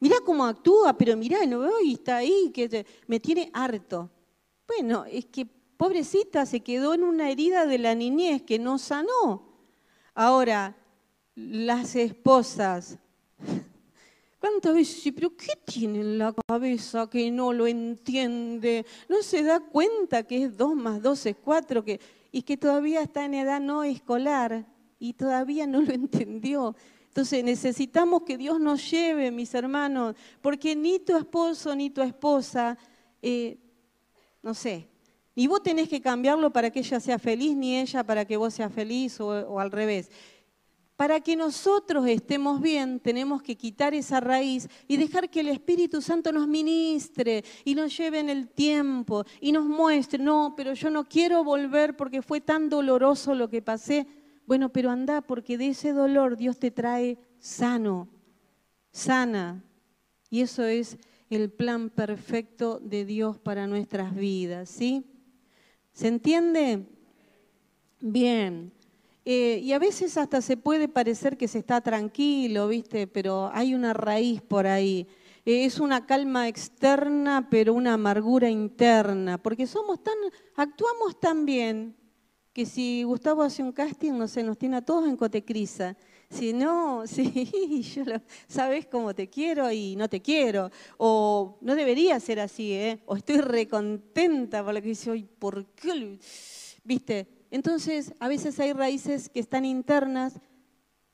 [0.00, 4.10] Mirá cómo actúa, pero mirá, no y está ahí, que me tiene harto.
[4.66, 9.48] Bueno, es que pobrecita se quedó en una herida de la niñez que no sanó.
[10.14, 10.76] Ahora,
[11.34, 12.98] las esposas
[14.42, 15.12] ¿Cuántas veces?
[15.14, 18.84] ¿Pero qué tiene en la cabeza que no lo entiende?
[19.08, 22.00] ¿No se da cuenta que es 2 más 2 es 4 que,
[22.32, 24.66] y que todavía está en edad no escolar
[24.98, 26.74] y todavía no lo entendió?
[27.06, 32.76] Entonces necesitamos que Dios nos lleve, mis hermanos, porque ni tu esposo ni tu esposa,
[33.22, 33.60] eh,
[34.42, 34.88] no sé,
[35.36, 38.52] ni vos tenés que cambiarlo para que ella sea feliz, ni ella para que vos
[38.52, 40.10] seas feliz o al revés.
[40.96, 46.02] Para que nosotros estemos bien, tenemos que quitar esa raíz y dejar que el Espíritu
[46.02, 50.90] Santo nos ministre y nos lleve en el tiempo y nos muestre, no, pero yo
[50.90, 54.06] no quiero volver porque fue tan doloroso lo que pasé.
[54.46, 58.08] Bueno, pero anda porque de ese dolor Dios te trae sano,
[58.90, 59.64] sana.
[60.30, 60.98] Y eso es
[61.30, 65.04] el plan perfecto de Dios para nuestras vidas, ¿sí?
[65.92, 66.86] ¿Se entiende?
[68.00, 68.72] Bien.
[69.24, 73.06] Eh, y a veces hasta se puede parecer que se está tranquilo, ¿viste?
[73.06, 75.06] Pero hay una raíz por ahí.
[75.44, 80.14] Eh, es una calma externa, pero una amargura interna, porque somos tan,
[80.56, 81.96] actuamos tan bien
[82.52, 85.96] que si Gustavo hace un casting, no sé, nos tiene a todos en cotecrisa.
[86.28, 88.04] Si no, sí, yo
[88.48, 90.70] sabes cómo te quiero y no te quiero.
[90.98, 93.02] O no debería ser así, ¿eh?
[93.06, 96.18] O estoy recontenta por lo que dice ¿por qué?
[96.84, 97.41] ¿Viste?
[97.52, 100.40] Entonces, a veces hay raíces que están internas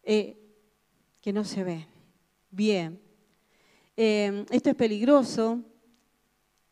[0.04, 0.38] eh,
[1.20, 1.84] que no se ven.
[2.48, 3.02] Bien.
[3.96, 5.60] Eh, esto es peligroso.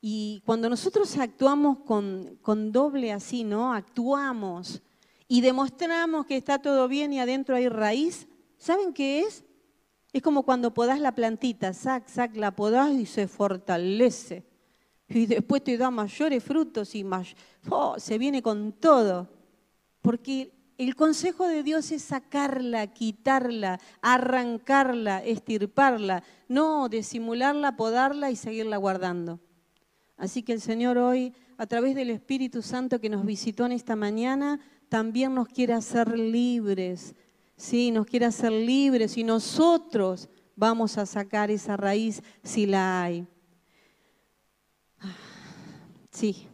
[0.00, 3.72] Y cuando nosotros actuamos con, doble así, ¿no?
[3.74, 4.82] Actuamos
[5.26, 9.44] y demostramos que está todo bien y adentro hay raíz, ¿saben qué es?
[10.12, 14.46] Es como cuando podás la plantita, sac, sac, la podás y se fortalece.
[15.08, 17.04] Y después te da mayores frutos y
[17.68, 19.35] oh, se viene con todo.
[20.06, 28.76] Porque el consejo de Dios es sacarla, quitarla, arrancarla, estirparla, no disimularla, podarla y seguirla
[28.76, 29.40] guardando.
[30.16, 33.96] Así que el Señor hoy, a través del Espíritu Santo que nos visitó en esta
[33.96, 37.16] mañana, también nos quiere hacer libres.
[37.56, 43.26] Sí, nos quiere hacer libres y nosotros vamos a sacar esa raíz si la hay.
[45.00, 45.16] Ah,
[46.12, 46.46] sí,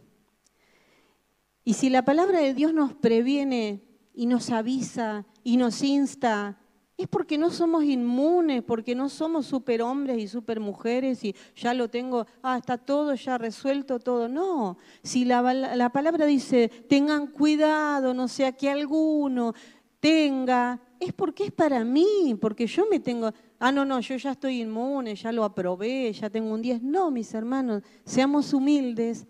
[1.63, 3.81] y si la palabra de Dios nos previene
[4.13, 6.57] y nos avisa y nos insta,
[6.97, 12.27] es porque no somos inmunes, porque no somos superhombres y supermujeres y ya lo tengo,
[12.43, 14.29] ah, está todo ya resuelto, todo.
[14.29, 19.53] No, si la, la palabra dice, tengan cuidado, no sea que alguno
[19.99, 24.31] tenga, es porque es para mí, porque yo me tengo, ah, no, no, yo ya
[24.31, 26.83] estoy inmune, ya lo aprobé, ya tengo un 10.
[26.83, 29.25] No, mis hermanos, seamos humildes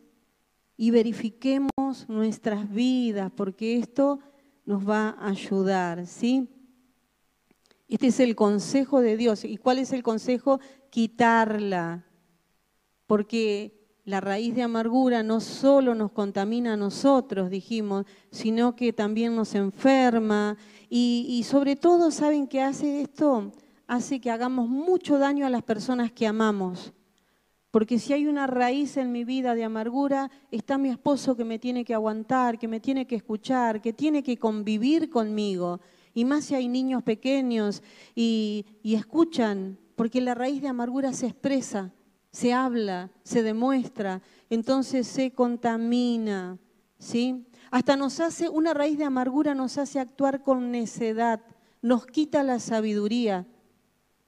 [0.77, 1.69] y verifiquemos
[2.07, 4.19] nuestras vidas, porque esto
[4.65, 6.49] nos va a ayudar, ¿sí?
[7.87, 9.43] Este es el consejo de Dios.
[9.43, 10.59] ¿Y cuál es el consejo?
[10.89, 12.07] Quitarla,
[13.05, 19.35] porque la raíz de amargura no solo nos contamina a nosotros, dijimos, sino que también
[19.35, 20.57] nos enferma
[20.89, 23.51] y, y sobre todo, ¿saben qué hace esto?
[23.87, 26.93] Hace que hagamos mucho daño a las personas que amamos.
[27.73, 31.57] Porque si hay una raíz en mi vida de amargura, está mi esposo que me
[31.57, 35.79] tiene que aguantar, que me tiene que escuchar, que tiene que convivir conmigo.
[36.13, 37.81] Y más si hay niños pequeños
[38.13, 41.91] y, escuchan, porque la raíz de amargura se expresa,
[42.31, 44.21] se habla, se demuestra,
[44.51, 46.59] entonces se contamina.
[46.99, 47.43] ¿sí?
[47.71, 51.41] Hasta nos hace, una raíz de amargura nos hace actuar con necedad,
[51.81, 53.47] nos quita la sabiduría.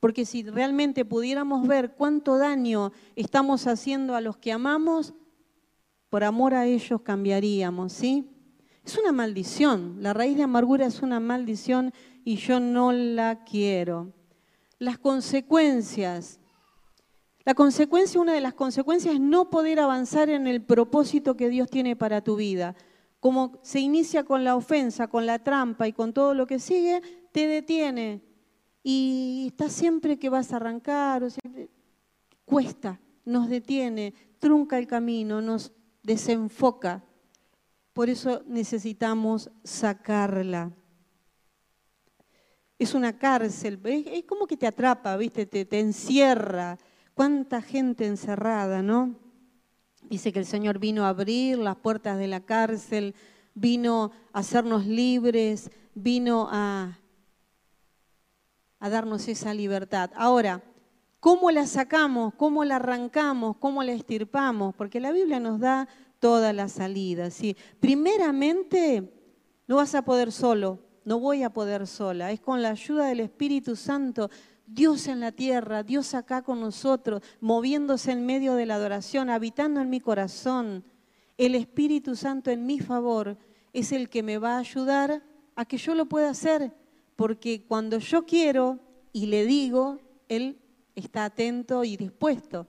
[0.05, 5.15] Porque si realmente pudiéramos ver cuánto daño estamos haciendo a los que amamos,
[6.11, 8.29] por amor a ellos cambiaríamos, ¿sí?
[8.85, 11.91] Es una maldición, la raíz de amargura es una maldición
[12.23, 14.13] y yo no la quiero.
[14.77, 16.39] Las consecuencias.
[17.43, 21.67] La consecuencia, una de las consecuencias es no poder avanzar en el propósito que Dios
[21.67, 22.75] tiene para tu vida.
[23.19, 27.01] Como se inicia con la ofensa, con la trampa y con todo lo que sigue,
[27.31, 28.34] te detiene,
[28.87, 31.71] y está siempre que vas a arrancar, o siempre,
[32.45, 35.73] cuesta, nos detiene, trunca el camino, nos
[36.03, 37.03] desenfoca.
[37.93, 40.71] Por eso necesitamos sacarla.
[42.77, 45.47] Es una cárcel, es como que te atrapa, ¿viste?
[45.47, 46.77] Te, te encierra.
[47.15, 49.15] ¿Cuánta gente encerrada, no?
[50.03, 53.15] Dice que el Señor vino a abrir las puertas de la cárcel,
[53.55, 56.99] vino a hacernos libres, vino a
[58.85, 60.11] a darnos esa libertad.
[60.15, 60.61] Ahora,
[61.19, 62.35] ¿cómo la sacamos?
[62.35, 63.57] ¿Cómo la arrancamos?
[63.57, 64.75] ¿Cómo la estirpamos?
[64.75, 65.87] Porque la Biblia nos da
[66.19, 67.33] todas las salidas.
[67.33, 67.57] ¿sí?
[67.79, 69.11] Primeramente,
[69.65, 72.31] no vas a poder solo, no voy a poder sola.
[72.31, 74.29] Es con la ayuda del Espíritu Santo,
[74.67, 79.81] Dios en la tierra, Dios acá con nosotros, moviéndose en medio de la adoración, habitando
[79.81, 80.83] en mi corazón.
[81.39, 83.35] El Espíritu Santo en mi favor
[83.73, 85.23] es el que me va a ayudar
[85.55, 86.84] a que yo lo pueda hacer
[87.15, 88.79] porque cuando yo quiero
[89.13, 90.59] y le digo, Él
[90.95, 92.67] está atento y dispuesto.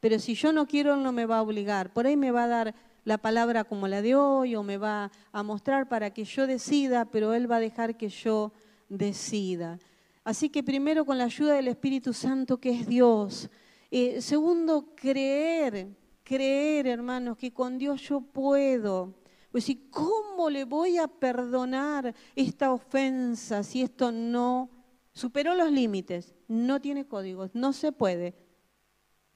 [0.00, 1.92] Pero si yo no quiero, Él no me va a obligar.
[1.92, 2.74] Por ahí me va a dar
[3.04, 7.04] la palabra como la de hoy o me va a mostrar para que yo decida,
[7.04, 8.52] pero Él va a dejar que yo
[8.88, 9.78] decida.
[10.24, 13.50] Así que primero con la ayuda del Espíritu Santo, que es Dios.
[13.90, 15.88] Eh, segundo, creer,
[16.22, 19.14] creer, hermanos, que con Dios yo puedo
[19.54, 24.68] Pues ¿cómo le voy a perdonar esta ofensa si esto no
[25.12, 26.34] superó los límites?
[26.48, 28.34] No tiene códigos, no se puede.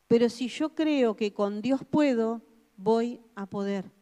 [0.09, 2.43] Pero si yo creo que con Dios puedo,
[2.77, 3.93] voy a poder.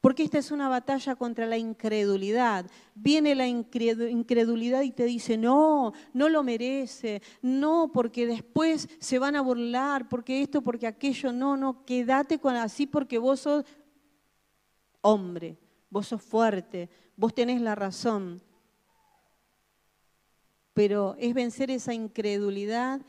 [0.00, 2.64] Porque esta es una batalla contra la incredulidad.
[2.94, 9.36] Viene la incredulidad y te dice, no, no lo merece, no, porque después se van
[9.36, 13.66] a burlar, porque esto, porque aquello, no, no, quédate con así porque vos sos
[15.00, 15.58] hombre,
[15.90, 18.42] vos sos fuerte, vos tenés la razón.
[20.74, 23.00] Pero es vencer esa incredulidad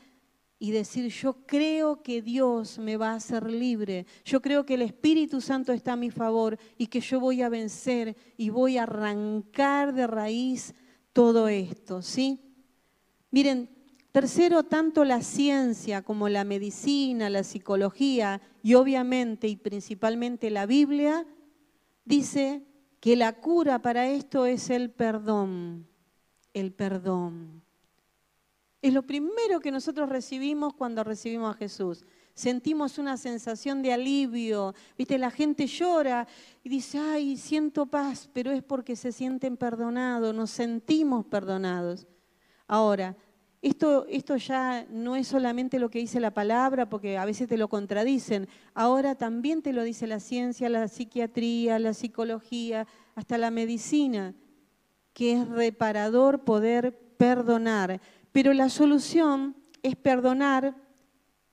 [0.62, 4.82] y decir, yo creo que Dios me va a hacer libre, yo creo que el
[4.82, 8.82] Espíritu Santo está a mi favor y que yo voy a vencer y voy a
[8.82, 10.74] arrancar de raíz
[11.14, 12.40] todo esto, ¿sí?
[13.30, 13.70] Miren,
[14.12, 21.26] tercero, tanto la ciencia como la medicina, la psicología y obviamente y principalmente la Biblia,
[22.04, 22.64] dice
[23.00, 25.88] que la cura para esto es el perdón,
[26.52, 27.62] el perdón.
[28.82, 32.04] Es lo primero que nosotros recibimos cuando recibimos a Jesús.
[32.34, 34.74] Sentimos una sensación de alivio.
[34.96, 36.26] Viste, la gente llora
[36.62, 42.06] y dice, ay, siento paz, pero es porque se sienten perdonados, nos sentimos perdonados.
[42.66, 43.16] Ahora,
[43.62, 47.58] esto, esto ya no es solamente lo que dice la palabra, porque a veces te
[47.58, 48.48] lo contradicen.
[48.72, 54.34] Ahora también te lo dice la ciencia, la psiquiatría, la psicología, hasta la medicina,
[55.12, 58.00] que es reparador poder perdonar.
[58.32, 60.74] Pero la solución es perdonar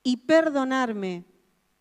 [0.01, 1.26] y perdonarme,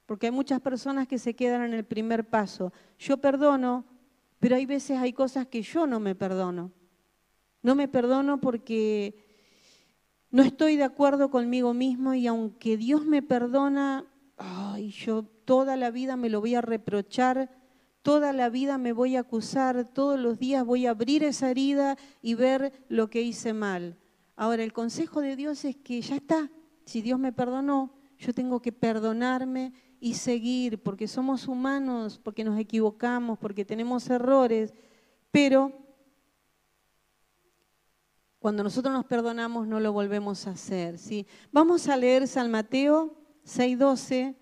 [0.06, 2.72] porque hay muchas personas que se quedan en el primer paso.
[2.98, 3.84] Yo perdono,
[4.40, 6.72] pero hay veces hay cosas que yo no me perdono.
[7.62, 9.25] No me perdono porque
[10.36, 14.04] no estoy de acuerdo conmigo mismo y aunque Dios me perdona,
[14.90, 17.48] yo toda la vida me lo voy a reprochar,
[18.02, 21.96] toda la vida me voy a acusar, todos los días voy a abrir esa herida
[22.20, 23.96] y ver lo que hice mal.
[24.36, 26.50] Ahora, el consejo de Dios es que ya está,
[26.84, 32.58] si Dios me perdonó, yo tengo que perdonarme y seguir, porque somos humanos, porque nos
[32.58, 34.74] equivocamos, porque tenemos errores,
[35.30, 35.85] pero
[38.46, 40.98] cuando nosotros nos perdonamos no lo volvemos a hacer.
[40.98, 41.26] ¿sí?
[41.50, 43.12] Vamos a leer San Mateo
[43.44, 44.36] 6.12,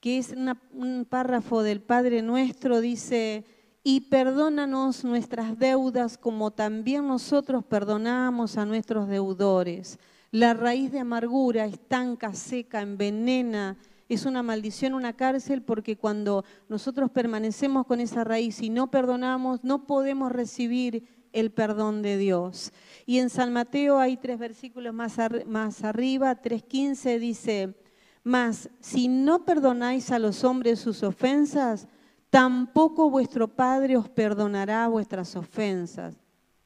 [0.00, 0.34] que es
[0.72, 3.44] un párrafo del Padre Nuestro, dice,
[3.84, 9.98] y perdónanos nuestras deudas como también nosotros perdonamos a nuestros deudores.
[10.30, 13.76] La raíz de amargura estanca, seca, envenena,
[14.08, 19.62] es una maldición, una cárcel, porque cuando nosotros permanecemos con esa raíz y no perdonamos,
[19.64, 22.72] no podemos recibir el perdón de Dios.
[23.06, 25.16] Y en San Mateo hay tres versículos más,
[25.46, 27.74] más arriba, 3.15 dice,
[28.22, 31.88] mas si no perdonáis a los hombres sus ofensas,
[32.30, 36.16] tampoco vuestro Padre os perdonará vuestras ofensas.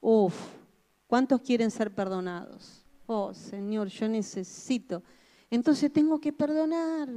[0.00, 0.34] Uf,
[1.06, 2.84] ¿cuántos quieren ser perdonados?
[3.06, 5.02] Oh, Señor, yo necesito.
[5.50, 7.08] Entonces tengo que perdonar.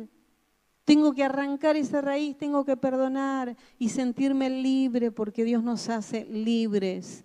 [0.85, 6.25] Tengo que arrancar esa raíz, tengo que perdonar y sentirme libre porque Dios nos hace
[6.25, 7.24] libres.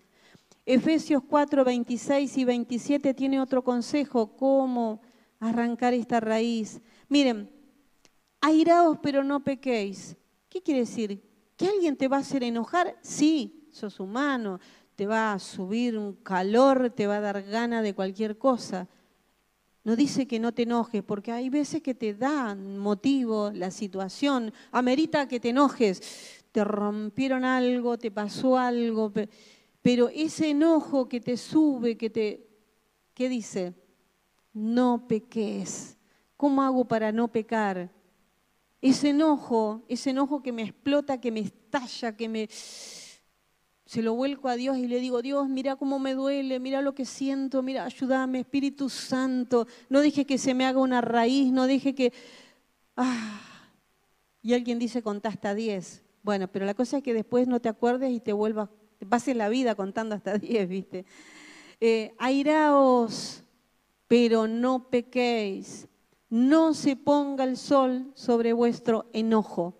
[0.72, 5.02] Efesios 4, 26 y 27 tiene otro consejo, cómo
[5.40, 6.80] arrancar esta raíz.
[7.08, 7.50] Miren,
[8.40, 10.16] airaos pero no pequéis.
[10.48, 11.20] ¿Qué quiere decir?
[11.56, 12.96] ¿Que alguien te va a hacer enojar?
[13.02, 14.60] Sí, sos humano,
[14.94, 18.86] te va a subir un calor, te va a dar gana de cualquier cosa.
[19.82, 24.52] No dice que no te enojes, porque hay veces que te dan motivo, la situación,
[24.70, 29.12] amerita que te enojes, te rompieron algo, te pasó algo,
[29.82, 32.46] ese enojo que te sube, que te...
[33.14, 33.74] ¿Qué dice?
[34.52, 35.96] No peques.
[36.36, 37.90] ¿Cómo hago para no pecar?
[38.80, 42.48] Ese enojo, ese enojo que me explota, que me estalla, que me...
[43.84, 46.94] Se lo vuelco a Dios y le digo, Dios, mira cómo me duele, mira lo
[46.94, 49.66] que siento, mira, ayúdame, Espíritu Santo.
[49.88, 52.12] No deje que se me haga una raíz, no deje que...
[52.96, 53.40] Ah.
[54.42, 56.04] Y alguien dice, contá hasta 10.
[56.22, 58.68] Bueno, pero la cosa es que después no te acuerdes y te vuelvas,
[59.06, 61.04] te la vida contando hasta 10, ¿viste?
[61.80, 63.42] Eh, airaos,
[64.06, 65.88] pero no pequéis
[66.30, 69.74] no se ponga el sol sobre vuestro enojo,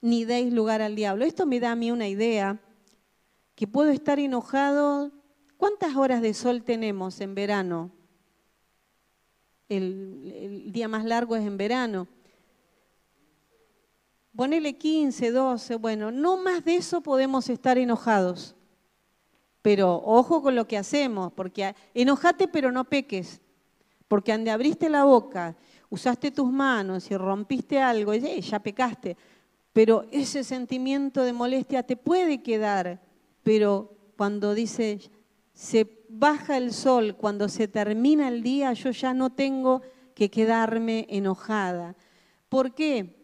[0.00, 1.24] ni deis lugar al diablo.
[1.24, 2.60] Esto me da a mí una idea,
[3.54, 5.12] que puedo estar enojado.
[5.56, 7.92] ¿Cuántas horas de sol tenemos en verano?
[9.68, 12.08] El, día más largo es en verano.
[14.36, 18.54] Ponele 15, 12, bueno, no más de eso podemos estar enojados.
[19.62, 23.40] Pero ojo con lo que hacemos, porque enojate pero no peques,
[24.06, 25.56] porque ande abriste la boca
[25.88, 29.16] usaste tus manos y rompiste algo, ya pecaste.
[29.72, 33.02] pero ese sentimiento de molestia te puede quedar,
[33.42, 35.00] pero cuando dice,
[35.52, 39.82] se baja el sol, cuando se termina el día, yo ya no tengo
[40.14, 41.94] que quedarme enojada.
[42.48, 43.15] ¿Por qué?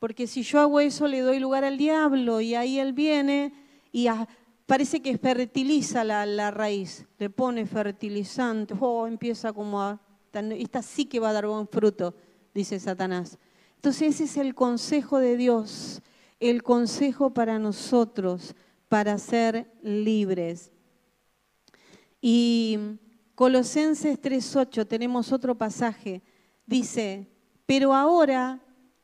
[0.00, 3.52] Porque si yo hago eso le doy lugar al diablo y ahí él viene
[3.92, 4.08] y
[4.64, 10.00] parece que fertiliza la, raíz, le pone fertilizante, oh, empieza como a...
[10.32, 12.14] Esta sí que va a dar buen fruto,
[12.54, 13.38] dice Satanás.
[13.76, 16.00] Entonces ese es el consejo de Dios,
[16.38, 18.54] el consejo para nosotros,
[18.88, 20.72] para ser libres.
[22.22, 22.78] Y
[23.34, 26.22] Colosenses 3.8 tenemos otro pasaje,
[26.64, 27.26] dice,
[27.66, 28.60] pero ahora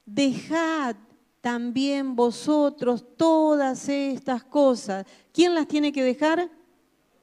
[0.06, 0.96] dejad
[1.40, 5.06] también vosotros todas estas cosas.
[5.32, 6.50] ¿Quién las tiene que dejar?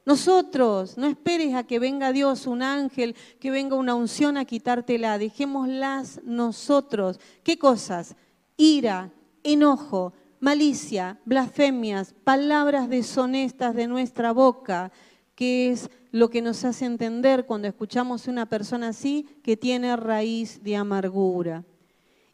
[0.06, 5.18] Nosotros, no esperes a que venga Dios, un ángel, que venga una unción a quitártela,
[5.18, 7.20] dejémoslas nosotros.
[7.42, 8.16] ¿Qué cosas?
[8.58, 9.12] Ira,
[9.44, 14.92] enojo, malicia, blasfemias, palabras deshonestas de nuestra boca,
[15.36, 19.96] que es lo que nos hace entender cuando escuchamos a una persona así que tiene
[19.96, 21.64] raíz de amargura.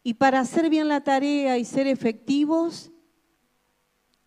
[0.02, 2.90] Y para hacer bien la tarea y ser efectivos,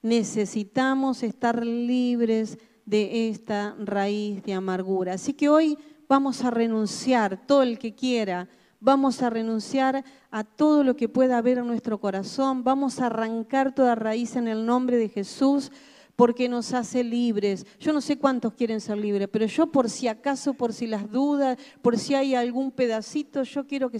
[0.02, 5.14] necesitamos estar libres de esta raíz de amargura.
[5.14, 8.50] Así que hoy vamos a renunciar, todo el que quiera,
[8.80, 13.74] vamos a renunciar a todo lo que pueda haber en nuestro corazón, vamos a arrancar
[13.74, 15.72] toda raíz en el nombre de Jesús
[16.16, 17.66] porque nos hace libres.
[17.80, 21.10] Yo no sé cuántos quieren ser libres, pero yo por si acaso, por si las
[21.10, 24.00] dudas, por si hay algún pedacito, yo quiero que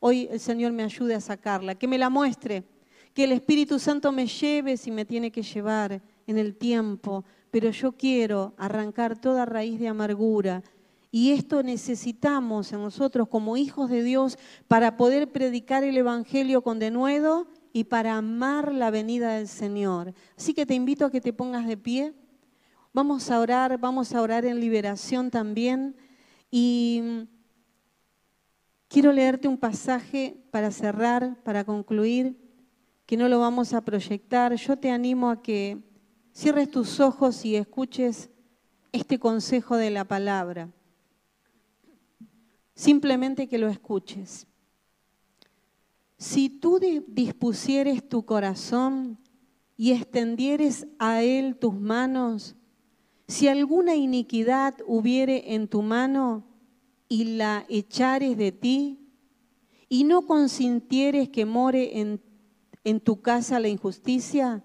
[0.00, 2.64] hoy el Señor me ayude a sacarla, que me la muestre,
[3.14, 7.70] que el Espíritu Santo me lleve si me tiene que llevar en el tiempo, pero
[7.70, 10.62] yo quiero arrancar toda raíz de amargura.
[11.12, 14.38] Y esto necesitamos en nosotros como hijos de Dios
[14.68, 20.14] para poder predicar el Evangelio con denuedo y para amar la venida del Señor.
[20.36, 22.14] Así que te invito a que te pongas de pie.
[22.92, 25.96] Vamos a orar, vamos a orar en liberación también.
[26.48, 27.26] Y
[28.90, 32.36] quiero leerte un pasaje para cerrar, para concluir,
[33.06, 34.52] que no lo vamos a proyectar.
[34.56, 35.78] Yo te animo a que
[36.32, 38.30] cierres tus ojos y escuches
[38.92, 40.70] este consejo de la palabra.
[42.74, 44.48] Simplemente que lo escuches.
[46.18, 49.18] Si tú dispusieres tu corazón
[49.76, 52.56] y extendieres a él tus manos,
[53.28, 56.49] si alguna iniquidad hubiere en tu mano
[57.10, 59.00] y la echares de ti,
[59.88, 62.22] y no consintieres que more en,
[62.84, 64.64] en tu casa la injusticia,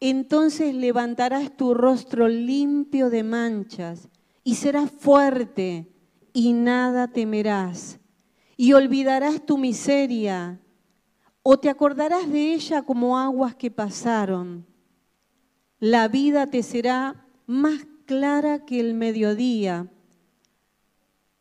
[0.00, 4.08] entonces levantarás tu rostro limpio de manchas
[4.42, 5.88] y serás fuerte
[6.32, 8.00] y nada temerás.
[8.56, 10.60] Y olvidarás tu miseria
[11.44, 14.66] o te acordarás de ella como aguas que pasaron.
[15.78, 19.88] La vida te será más clara que el mediodía.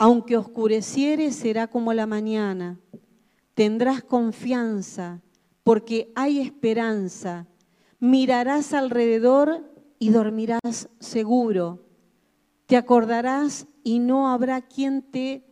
[0.03, 2.79] Aunque oscureciere, será como la mañana.
[3.53, 5.21] Tendrás confianza
[5.63, 7.47] porque hay esperanza
[8.01, 9.63] mirarás alrededor
[9.99, 11.85] y dormirás seguro.
[12.65, 15.45] Te acordarás y no habrá quien te,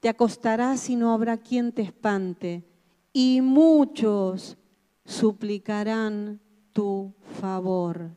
[0.00, 2.64] te acostarás y no habrá quien te espante.
[3.12, 4.56] Y muchos
[5.04, 6.40] suplicarán
[6.72, 8.16] tu favor.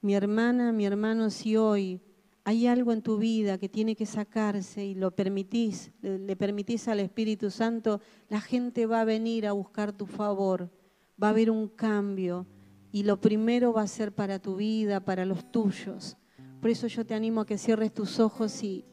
[0.00, 2.00] Mi hermana, mi hermano, si hoy
[2.44, 7.00] hay algo en tu vida que tiene que sacarse y lo permitís, le permitís al
[7.00, 10.70] Espíritu Santo, la gente va a venir a buscar tu favor
[11.22, 12.46] va a haber un cambio
[12.92, 16.16] y lo primero va a ser para tu vida, para los tuyos.
[16.60, 18.84] Por eso yo te animo a que cierres tus ojos y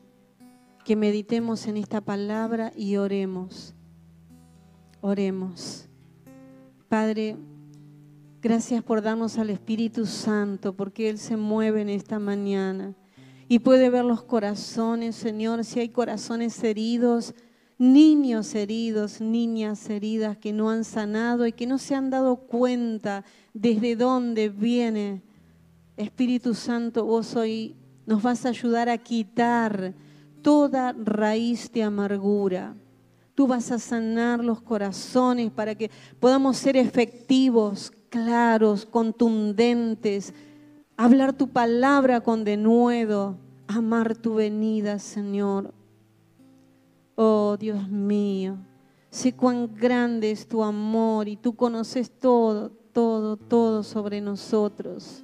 [0.84, 3.76] que meditemos en esta palabra y oremos.
[5.02, 5.88] Oremos.
[6.90, 7.38] Padre,
[8.42, 12.96] gracias por darnos al Espíritu Santo, porque Él se mueve en esta mañana
[13.52, 17.36] y puede ver los corazones, Señor, si hay corazones heridos
[17.78, 23.26] niños heridos, niñas heridas que no han sanado y que no se han dado cuenta
[23.54, 25.22] desde dónde viene.
[25.98, 27.76] Espíritu Santo, vos hoy
[28.06, 29.96] nos vas a ayudar a quitar
[30.42, 32.74] toda raíz de amargura.
[33.36, 35.92] Tú vas a sanar los corazones para que
[36.22, 40.34] podamos ser efectivos, claros, contundentes,
[41.04, 43.36] hablar tu palabra con denuedo,
[43.68, 45.74] amar tu venida, Señor.
[47.16, 48.58] Oh Dios mío,
[49.10, 55.24] sé cuán grande es tu amor y tú conoces todo, todo, todo sobre nosotros.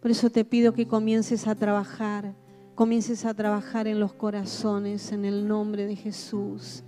[0.00, 2.34] Por eso te pido que comiences a trabajar,
[2.76, 6.84] comiences a trabajar en los corazones en el nombre de Jesús,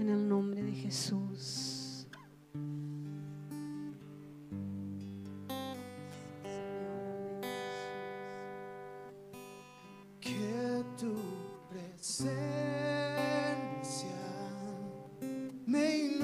[0.00, 1.65] en el nombre de Jesús.
[10.98, 11.14] tu
[11.68, 12.26] presencia.
[15.66, 16.15] Me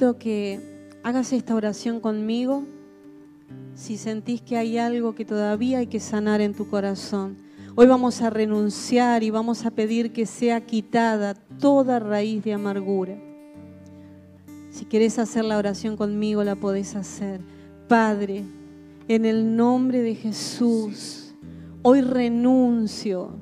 [0.00, 2.64] invito que hagas esta oración conmigo
[3.74, 7.36] si sentís que hay algo que todavía hay que sanar en tu corazón.
[7.74, 13.18] Hoy vamos a renunciar y vamos a pedir que sea quitada toda raíz de amargura.
[14.70, 17.42] Si querés hacer la oración conmigo, la podés hacer.
[17.86, 18.44] Padre,
[19.06, 21.34] en el nombre de Jesús,
[21.82, 23.36] hoy renuncio,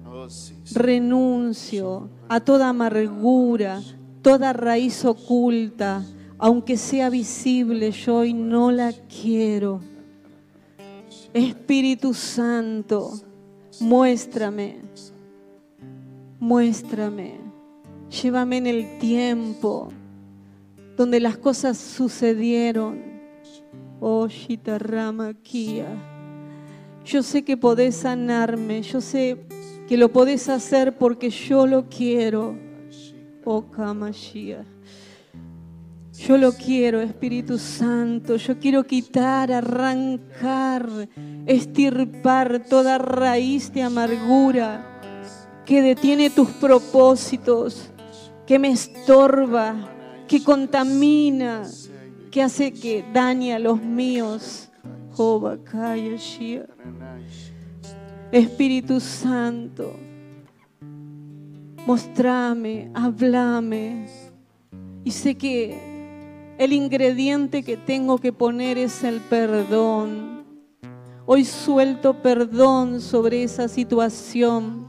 [0.75, 3.81] renuncio a toda amargura,
[4.23, 6.05] toda raíz oculta,
[6.39, 9.81] aunque sea visible, yo hoy no la quiero.
[11.35, 13.13] Espíritu Santo,
[13.81, 14.81] muéstrame,
[16.39, 17.41] muéstrame,
[18.09, 19.89] llévame en el tiempo
[20.97, 23.03] donde las cosas sucedieron.
[24.01, 24.29] Oh,
[25.43, 25.87] Kia.
[27.05, 29.39] Yo sé que podés sanarme, yo sé
[29.89, 32.57] que lo podés hacer porque yo lo quiero.
[33.45, 33.65] Oh
[36.19, 38.37] Yo lo quiero, Espíritu Santo.
[38.37, 41.09] Yo quiero quitar, arrancar,
[41.47, 45.01] estirpar toda raíz de amargura
[45.65, 47.91] que detiene tus propósitos,
[48.47, 49.77] que me estorba,
[50.27, 51.63] que contamina,
[52.33, 54.71] que hace que dañe a los míos.
[58.33, 59.95] Espíritu Santo.
[61.87, 64.09] Mostrame, hablame.
[65.05, 65.88] Y sé que
[66.59, 70.45] el ingrediente que tengo que poner es el perdón.
[71.25, 74.87] Hoy suelto perdón sobre esa situación,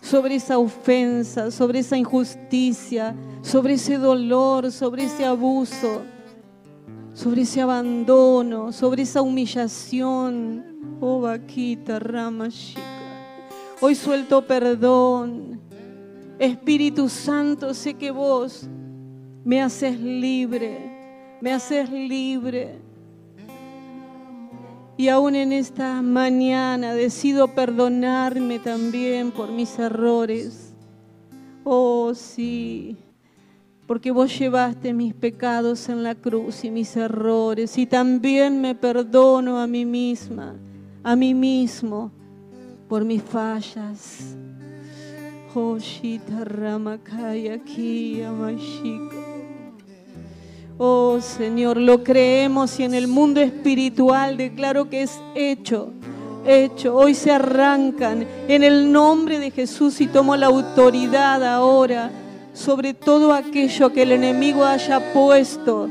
[0.00, 6.02] sobre esa ofensa, sobre esa injusticia, sobre ese dolor, sobre ese abuso,
[7.12, 10.64] sobre ese abandono, sobre esa humillación.
[11.00, 12.48] Oh, vaquita, rama
[13.80, 15.60] Hoy suelto perdón
[16.40, 18.66] Espíritu Santo, sé que vos
[19.44, 20.89] me haces libre,
[21.40, 22.78] me haces libre.
[24.96, 30.74] Y aún en esta mañana decido perdonarme también por mis errores.
[31.64, 32.96] Oh, sí,
[33.86, 37.78] porque vos llevaste mis pecados en la cruz y mis errores.
[37.78, 40.56] Y también me perdono a mí misma,
[41.02, 42.12] a mí mismo,
[42.88, 44.36] por mis fallas
[45.52, 45.76] Oh
[51.20, 55.90] Señor, lo creemos y en el mundo espiritual declaro que es hecho,
[56.46, 56.96] hecho.
[56.96, 62.10] Hoy se arrancan en el nombre de Jesús y tomo la autoridad ahora
[62.54, 65.90] sobre todo aquello que el enemigo haya puesto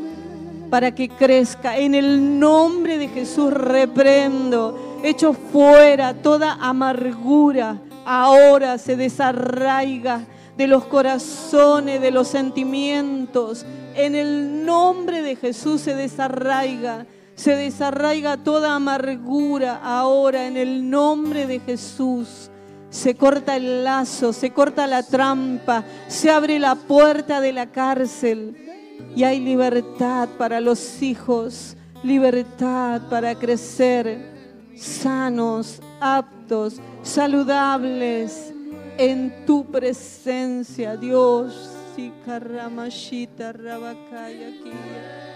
[0.72, 1.78] para que crezca.
[1.78, 10.26] En el nombre de Jesús reprendo, echo fuera toda amargura ahora se desarraiga
[10.60, 13.66] de los corazones, de los sentimientos.
[13.96, 17.06] En el nombre de Jesús se desarraiga.
[17.36, 22.52] Se desarraiga toda amargura ahora en el nombre de Jesús.
[22.90, 28.58] Se corta el lazo, se corta la trampa, se abre la puerta de la cárcel
[29.16, 38.54] y hay libertad para los hijos, libertad para crecer sanos, aptos, saludables
[39.00, 41.72] en tu presencia, Dios.
[41.96, 45.29] Sikaramashita Rabakaya aquí.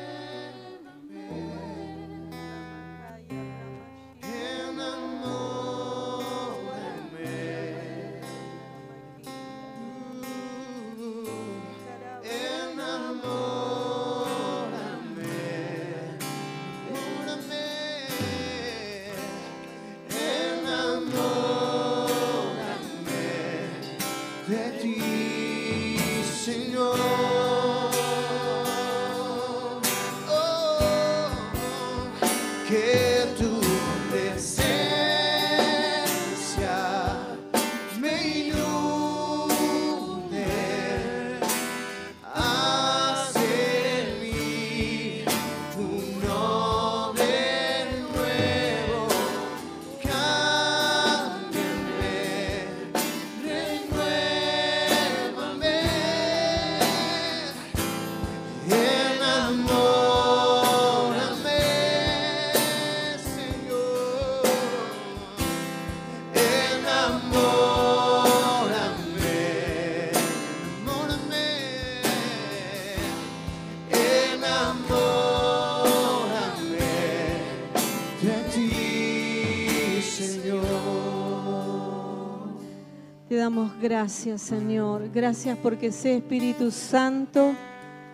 [83.84, 85.10] Gracias, Señor.
[85.14, 87.54] Gracias porque sé, Espíritu Santo,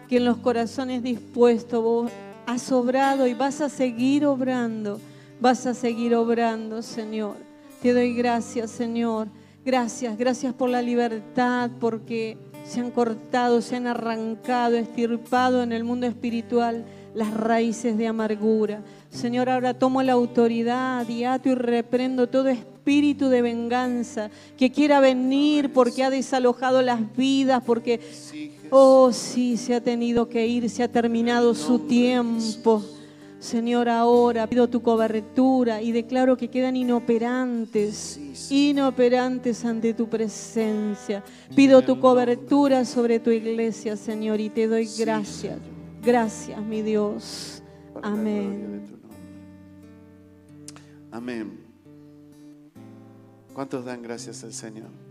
[0.09, 2.11] que en los corazones dispuestos vos
[2.47, 4.99] has obrado y vas a seguir obrando.
[5.39, 7.35] Vas a seguir obrando, Señor.
[7.83, 9.27] Te doy gracias, Señor.
[9.63, 15.83] Gracias, gracias por la libertad, porque se han cortado, se han arrancado, estirpado en el
[15.83, 16.83] mundo espiritual
[17.13, 18.81] las raíces de amargura.
[19.09, 24.99] Señor, ahora tomo la autoridad y ato y reprendo todo espíritu de venganza que quiera
[24.99, 27.99] venir porque ha desalojado las vidas, porque,
[28.69, 32.83] oh sí, se ha tenido que ir, se ha terminado su tiempo.
[33.39, 41.23] Señor, ahora pido tu cobertura y declaro que quedan inoperantes, inoperantes ante tu presencia.
[41.55, 45.57] Pido tu cobertura sobre tu iglesia, Señor, y te doy gracias.
[46.03, 47.61] Gracias, mi Dios.
[48.01, 48.83] Amén.
[51.11, 51.59] Amén.
[53.53, 55.08] ¿Cuántos dan gracias al Señor?